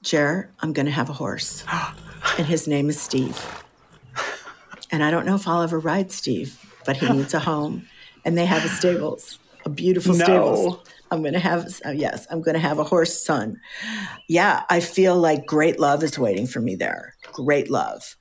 Jer, 0.04 0.50
I'm 0.60 0.74
going 0.74 0.88
to 0.88 0.92
have 0.92 1.10
a 1.10 1.14
horse. 1.14 1.64
and 2.38 2.48
his 2.48 2.68
name 2.68 2.90
is 2.90 3.00
Steve. 3.00 3.40
And 4.92 5.04
I 5.04 5.12
don't 5.12 5.26
know 5.26 5.36
if 5.36 5.48
I'll 5.48 5.62
ever 5.62 5.80
ride 5.80 6.12
Steve 6.12 6.71
but 6.86 6.98
he 6.98 7.10
needs 7.10 7.34
a 7.34 7.40
home. 7.40 7.88
And 8.26 8.38
they 8.38 8.46
have 8.46 8.64
a 8.64 8.70
stables, 8.70 9.40
a 9.66 9.70
beautiful 9.70 10.16
no. 10.16 10.24
stables. 10.24 10.90
I'm 11.12 11.22
going 11.22 11.34
to 11.34 11.40
have, 11.40 11.68
uh, 11.86 11.90
yes, 11.90 12.26
I'm 12.32 12.42
going 12.42 12.54
to 12.54 12.60
have 12.60 12.80
a 12.80 12.84
horse 12.84 13.22
son. 13.22 13.60
Yeah, 14.30 14.64
I 14.70 14.80
feel 14.80 15.18
like 15.18 15.46
great 15.46 15.80
love 15.80 16.04
is 16.04 16.18
waiting 16.18 16.48
for 16.48 16.62
me 16.62 16.76
there. 16.76 17.16
Great 17.34 17.70
love. 17.70 18.16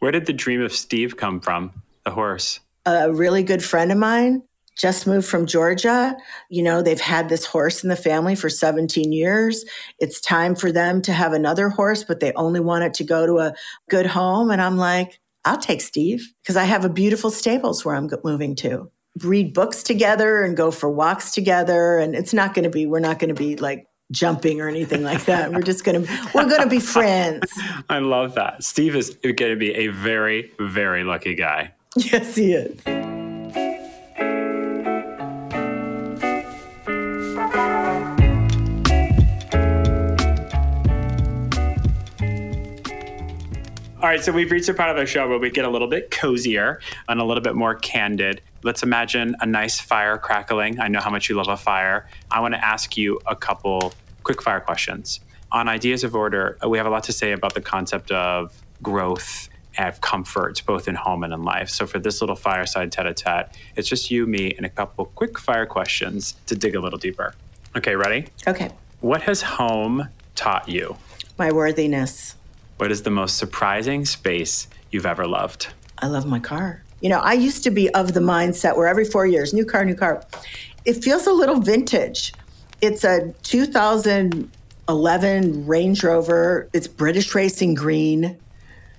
Where 0.00 0.12
did 0.12 0.26
the 0.26 0.32
dream 0.32 0.60
of 0.60 0.72
Steve 0.72 1.16
come 1.16 1.40
from, 1.40 1.72
the 2.04 2.10
horse? 2.10 2.60
A 2.84 3.12
really 3.12 3.42
good 3.42 3.64
friend 3.64 3.90
of 3.90 3.98
mine 3.98 4.42
just 4.76 5.06
moved 5.06 5.26
from 5.26 5.46
Georgia. 5.46 6.16
You 6.50 6.62
know, 6.62 6.82
they've 6.82 7.00
had 7.00 7.28
this 7.28 7.44
horse 7.44 7.82
in 7.82 7.88
the 7.88 7.96
family 7.96 8.34
for 8.34 8.48
17 8.48 9.12
years. 9.12 9.64
It's 9.98 10.20
time 10.20 10.54
for 10.54 10.72
them 10.72 11.02
to 11.02 11.12
have 11.12 11.32
another 11.32 11.68
horse, 11.68 12.04
but 12.04 12.20
they 12.20 12.32
only 12.34 12.60
want 12.60 12.84
it 12.84 12.94
to 12.94 13.04
go 13.04 13.26
to 13.26 13.38
a 13.38 13.54
good 13.88 14.06
home. 14.06 14.50
And 14.50 14.60
I'm 14.60 14.76
like, 14.76 15.20
I'll 15.44 15.58
take 15.58 15.80
Steve 15.80 16.32
because 16.42 16.56
I 16.56 16.64
have 16.64 16.84
a 16.84 16.88
beautiful 16.88 17.30
stables 17.30 17.84
where 17.84 17.94
I'm 17.94 18.08
moving 18.24 18.54
to. 18.56 18.90
Read 19.22 19.52
books 19.52 19.82
together 19.82 20.42
and 20.42 20.56
go 20.56 20.70
for 20.70 20.90
walks 20.90 21.32
together. 21.32 21.98
And 21.98 22.14
it's 22.14 22.32
not 22.32 22.54
going 22.54 22.64
to 22.64 22.70
be, 22.70 22.86
we're 22.86 23.00
not 23.00 23.18
going 23.18 23.34
to 23.34 23.34
be 23.34 23.56
like 23.56 23.86
jumping 24.10 24.60
or 24.60 24.68
anything 24.68 25.02
like 25.02 25.24
that. 25.26 25.52
We're 25.52 25.62
just 25.62 25.84
going 25.84 26.04
to, 26.04 26.30
we're 26.34 26.48
going 26.48 26.62
to 26.62 26.68
be 26.68 26.80
friends. 26.80 27.50
I 27.88 27.98
love 27.98 28.34
that. 28.36 28.62
Steve 28.62 28.94
is 28.96 29.16
going 29.22 29.36
to 29.36 29.56
be 29.56 29.74
a 29.74 29.88
very, 29.88 30.52
very 30.58 31.04
lucky 31.04 31.34
guy. 31.34 31.74
Yes, 31.96 32.34
he 32.36 32.52
is. 32.54 33.21
All 44.02 44.08
right, 44.08 44.20
so 44.20 44.32
we've 44.32 44.50
reached 44.50 44.68
a 44.68 44.74
part 44.74 44.90
of 44.90 44.96
the 44.96 45.06
show 45.06 45.28
where 45.28 45.38
we 45.38 45.48
get 45.48 45.64
a 45.64 45.70
little 45.70 45.86
bit 45.86 46.10
cozier 46.10 46.80
and 47.08 47.20
a 47.20 47.24
little 47.24 47.40
bit 47.40 47.54
more 47.54 47.76
candid. 47.76 48.40
Let's 48.64 48.82
imagine 48.82 49.36
a 49.38 49.46
nice 49.46 49.78
fire 49.78 50.18
crackling. 50.18 50.80
I 50.80 50.88
know 50.88 50.98
how 50.98 51.08
much 51.08 51.28
you 51.28 51.36
love 51.36 51.46
a 51.46 51.56
fire. 51.56 52.08
I 52.28 52.40
want 52.40 52.52
to 52.54 52.64
ask 52.64 52.96
you 52.96 53.20
a 53.26 53.36
couple 53.36 53.94
quick 54.24 54.42
fire 54.42 54.58
questions. 54.58 55.20
On 55.52 55.68
Ideas 55.68 56.02
of 56.02 56.16
Order, 56.16 56.58
uh, 56.64 56.68
we 56.68 56.78
have 56.78 56.86
a 56.88 56.90
lot 56.90 57.04
to 57.04 57.12
say 57.12 57.30
about 57.30 57.54
the 57.54 57.60
concept 57.60 58.10
of 58.10 58.60
growth 58.82 59.48
and 59.78 60.00
comfort, 60.00 60.60
both 60.66 60.88
in 60.88 60.96
home 60.96 61.22
and 61.22 61.32
in 61.32 61.44
life. 61.44 61.68
So 61.68 61.86
for 61.86 62.00
this 62.00 62.20
little 62.20 62.34
fireside 62.34 62.90
tete 62.90 63.06
a 63.06 63.14
tete, 63.14 63.56
it's 63.76 63.88
just 63.88 64.10
you, 64.10 64.26
me, 64.26 64.52
and 64.56 64.66
a 64.66 64.70
couple 64.70 65.04
quick 65.14 65.38
fire 65.38 65.64
questions 65.64 66.34
to 66.46 66.56
dig 66.56 66.74
a 66.74 66.80
little 66.80 66.98
deeper. 66.98 67.36
Okay, 67.76 67.94
ready? 67.94 68.26
Okay. 68.48 68.70
What 69.00 69.22
has 69.22 69.42
home 69.42 70.08
taught 70.34 70.68
you? 70.68 70.96
My 71.38 71.52
worthiness. 71.52 72.34
What 72.82 72.90
is 72.90 73.02
the 73.02 73.10
most 73.10 73.38
surprising 73.38 74.04
space 74.04 74.66
you've 74.90 75.06
ever 75.06 75.24
loved? 75.24 75.68
I 76.00 76.08
love 76.08 76.26
my 76.26 76.40
car. 76.40 76.82
You 77.00 77.10
know, 77.10 77.20
I 77.20 77.34
used 77.34 77.62
to 77.62 77.70
be 77.70 77.88
of 77.90 78.12
the 78.12 78.18
mindset 78.18 78.76
where 78.76 78.88
every 78.88 79.04
four 79.04 79.24
years, 79.24 79.54
new 79.54 79.64
car, 79.64 79.84
new 79.84 79.94
car. 79.94 80.24
It 80.84 80.94
feels 80.94 81.28
a 81.28 81.32
little 81.32 81.60
vintage. 81.60 82.34
It's 82.80 83.04
a 83.04 83.32
2011 83.44 85.64
Range 85.64 86.02
Rover. 86.02 86.68
It's 86.72 86.88
British 86.88 87.32
Racing 87.36 87.74
Green, 87.74 88.36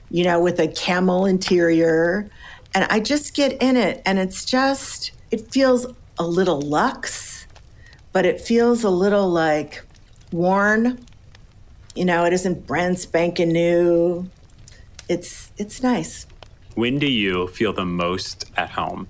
you 0.09 0.23
know, 0.23 0.39
with 0.39 0.61
a 0.61 0.69
camel 0.69 1.25
interior. 1.25 2.29
And 2.73 2.87
I 2.89 3.01
just 3.01 3.35
get 3.35 3.61
in 3.61 3.75
it 3.75 4.01
and 4.05 4.17
it's 4.17 4.45
just, 4.45 5.11
it 5.29 5.51
feels 5.51 5.87
a 6.17 6.25
little 6.25 6.61
luxe, 6.61 7.47
but 8.13 8.25
it 8.25 8.39
feels 8.39 8.85
a 8.85 8.89
little 8.89 9.29
like 9.29 9.83
worn 10.31 11.05
you 11.95 12.05
know, 12.05 12.25
it 12.25 12.33
isn't 12.33 12.65
brand 12.65 12.99
spanking 12.99 13.51
new. 13.51 14.29
It's 15.09 15.51
it's 15.57 15.83
nice. 15.83 16.25
When 16.75 16.97
do 16.97 17.07
you 17.07 17.47
feel 17.47 17.73
the 17.73 17.85
most 17.85 18.45
at 18.57 18.71
home? 18.71 19.07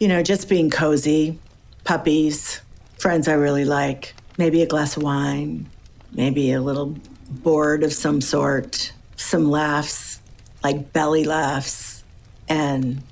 You 0.00 0.08
know, 0.08 0.22
just 0.22 0.48
being 0.48 0.70
cozy, 0.70 1.38
puppies, 1.84 2.60
friends 2.98 3.28
I 3.28 3.34
really 3.34 3.64
like, 3.64 4.14
maybe 4.36 4.62
a 4.62 4.66
glass 4.66 4.96
of 4.96 5.02
wine, 5.02 5.68
maybe 6.12 6.52
a 6.52 6.60
little 6.60 6.96
board 7.30 7.84
of 7.84 7.92
some 7.92 8.20
sort, 8.20 8.92
some 9.16 9.50
laughs, 9.50 10.20
like 10.64 10.92
belly 10.92 11.24
laughs, 11.24 12.02
and 12.48 13.02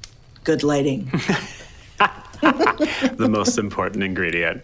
good 0.42 0.64
lighting. 0.64 1.04
the 2.40 3.28
most 3.30 3.56
important 3.56 4.02
ingredient. 4.02 4.62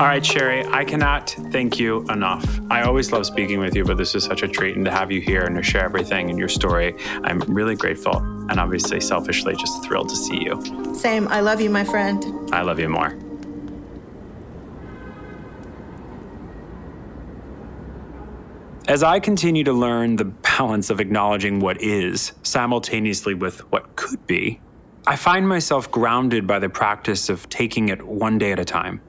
All 0.00 0.06
right, 0.06 0.22
Sheri, 0.22 0.64
I 0.72 0.82
cannot 0.82 1.28
thank 1.50 1.78
you 1.78 2.06
enough. 2.08 2.58
I 2.70 2.84
always 2.84 3.12
love 3.12 3.26
speaking 3.26 3.58
with 3.58 3.76
you, 3.76 3.84
but 3.84 3.98
this 3.98 4.14
is 4.14 4.24
such 4.24 4.42
a 4.42 4.48
treat. 4.48 4.74
And 4.74 4.82
to 4.86 4.90
have 4.90 5.12
you 5.12 5.20
here 5.20 5.42
and 5.42 5.54
to 5.56 5.62
share 5.62 5.84
everything 5.84 6.30
and 6.30 6.38
your 6.38 6.48
story, 6.48 6.94
I'm 7.22 7.40
really 7.40 7.74
grateful. 7.74 8.16
And 8.16 8.58
obviously, 8.58 8.98
selfishly, 9.02 9.54
just 9.56 9.84
thrilled 9.84 10.08
to 10.08 10.16
see 10.16 10.42
you. 10.42 10.94
Same. 10.94 11.28
I 11.28 11.40
love 11.40 11.60
you, 11.60 11.68
my 11.68 11.84
friend. 11.84 12.24
I 12.50 12.62
love 12.62 12.80
you 12.80 12.88
more. 12.88 13.14
As 18.88 19.02
I 19.02 19.20
continue 19.20 19.64
to 19.64 19.74
learn 19.74 20.16
the 20.16 20.24
balance 20.24 20.88
of 20.88 21.00
acknowledging 21.00 21.60
what 21.60 21.78
is 21.82 22.32
simultaneously 22.42 23.34
with 23.34 23.70
what 23.70 23.96
could 23.96 24.26
be, 24.26 24.62
I 25.06 25.16
find 25.16 25.46
myself 25.46 25.90
grounded 25.90 26.46
by 26.46 26.58
the 26.58 26.70
practice 26.70 27.28
of 27.28 27.50
taking 27.50 27.90
it 27.90 28.02
one 28.06 28.38
day 28.38 28.52
at 28.52 28.58
a 28.58 28.64
time. 28.64 29.02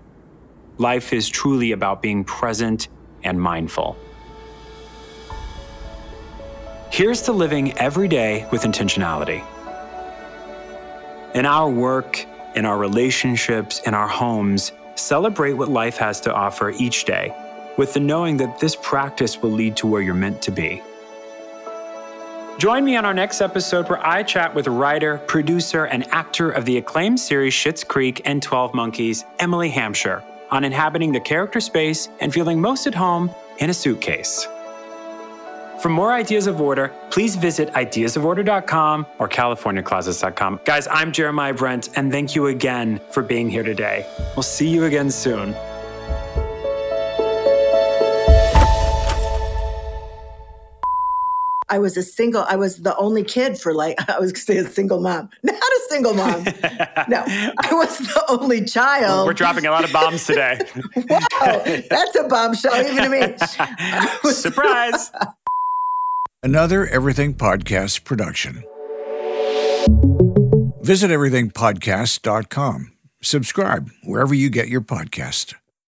Life 0.81 1.13
is 1.13 1.29
truly 1.29 1.73
about 1.73 2.01
being 2.01 2.23
present 2.23 2.87
and 3.23 3.39
mindful. 3.39 3.95
Here's 6.91 7.21
to 7.23 7.33
living 7.33 7.77
every 7.77 8.07
day 8.07 8.47
with 8.51 8.63
intentionality. 8.63 9.45
In 11.35 11.45
our 11.45 11.69
work, 11.69 12.25
in 12.55 12.65
our 12.65 12.79
relationships, 12.79 13.79
in 13.85 13.93
our 13.93 14.07
homes, 14.07 14.71
celebrate 14.95 15.53
what 15.53 15.69
life 15.69 15.97
has 15.97 16.19
to 16.21 16.33
offer 16.33 16.71
each 16.71 17.05
day 17.05 17.31
with 17.77 17.93
the 17.93 17.99
knowing 17.99 18.37
that 18.37 18.59
this 18.59 18.75
practice 18.75 19.39
will 19.39 19.51
lead 19.51 19.77
to 19.77 19.85
where 19.85 20.01
you're 20.01 20.15
meant 20.15 20.41
to 20.41 20.51
be. 20.51 20.81
Join 22.57 22.83
me 22.83 22.95
on 22.95 23.05
our 23.05 23.13
next 23.13 23.39
episode 23.39 23.87
where 23.87 24.03
I 24.03 24.23
chat 24.23 24.55
with 24.55 24.67
writer, 24.67 25.19
producer, 25.27 25.85
and 25.85 26.07
actor 26.07 26.49
of 26.49 26.65
the 26.65 26.77
acclaimed 26.77 27.19
series 27.19 27.53
Schitt's 27.53 27.83
Creek 27.83 28.23
and 28.25 28.41
12 28.41 28.73
Monkeys, 28.73 29.25
Emily 29.37 29.69
Hampshire, 29.69 30.23
on 30.51 30.63
inhabiting 30.63 31.11
the 31.11 31.19
character 31.19 31.59
space 31.59 32.09
and 32.19 32.33
feeling 32.33 32.61
most 32.61 32.87
at 32.87 32.93
home 32.93 33.33
in 33.59 33.69
a 33.69 33.73
suitcase. 33.73 34.47
For 35.81 35.89
more 35.89 36.13
ideas 36.13 36.45
of 36.45 36.61
order, 36.61 36.93
please 37.09 37.35
visit 37.35 37.69
ideasoforder.com 37.73 39.07
or 39.17 39.27
californiaclosets.com. 39.27 40.59
Guys, 40.63 40.87
I'm 40.91 41.11
Jeremiah 41.11 41.55
Brent, 41.55 41.89
and 41.95 42.11
thank 42.11 42.35
you 42.35 42.47
again 42.47 43.01
for 43.09 43.23
being 43.23 43.49
here 43.49 43.63
today. 43.63 44.05
We'll 44.35 44.43
see 44.43 44.69
you 44.69 44.83
again 44.83 45.09
soon. 45.09 45.55
I 51.71 51.79
was 51.79 51.95
a 51.95 52.03
single, 52.03 52.43
I 52.49 52.57
was 52.57 52.81
the 52.81 52.95
only 52.97 53.23
kid 53.23 53.57
for 53.57 53.73
like, 53.73 53.97
I 54.09 54.19
was 54.19 54.33
gonna 54.33 54.43
say 54.43 54.57
a 54.57 54.65
single 54.65 54.99
mom, 54.99 55.29
not 55.43 55.55
a 55.55 55.81
single 55.89 56.13
mom. 56.13 56.43
no, 57.07 57.23
I 57.27 57.69
was 57.71 57.97
the 57.97 58.25
only 58.29 58.65
child. 58.65 59.25
We're 59.25 59.33
dropping 59.33 59.65
a 59.65 59.71
lot 59.71 59.85
of 59.85 59.93
bombs 59.93 60.25
today. 60.25 60.59
Whoa, 60.95 61.81
that's 61.89 62.15
a 62.17 62.27
bombshell 62.27 62.75
even 62.75 63.03
to 63.03 63.09
me. 63.09 64.31
Surprise. 64.31 65.11
Another 66.43 66.87
Everything 66.87 67.33
Podcast 67.33 68.03
production. 68.03 68.63
Visit 70.81 71.11
everythingpodcast.com. 71.11 72.91
Subscribe 73.21 73.91
wherever 74.03 74.33
you 74.33 74.49
get 74.49 74.67
your 74.67 74.81
podcast. 74.81 75.53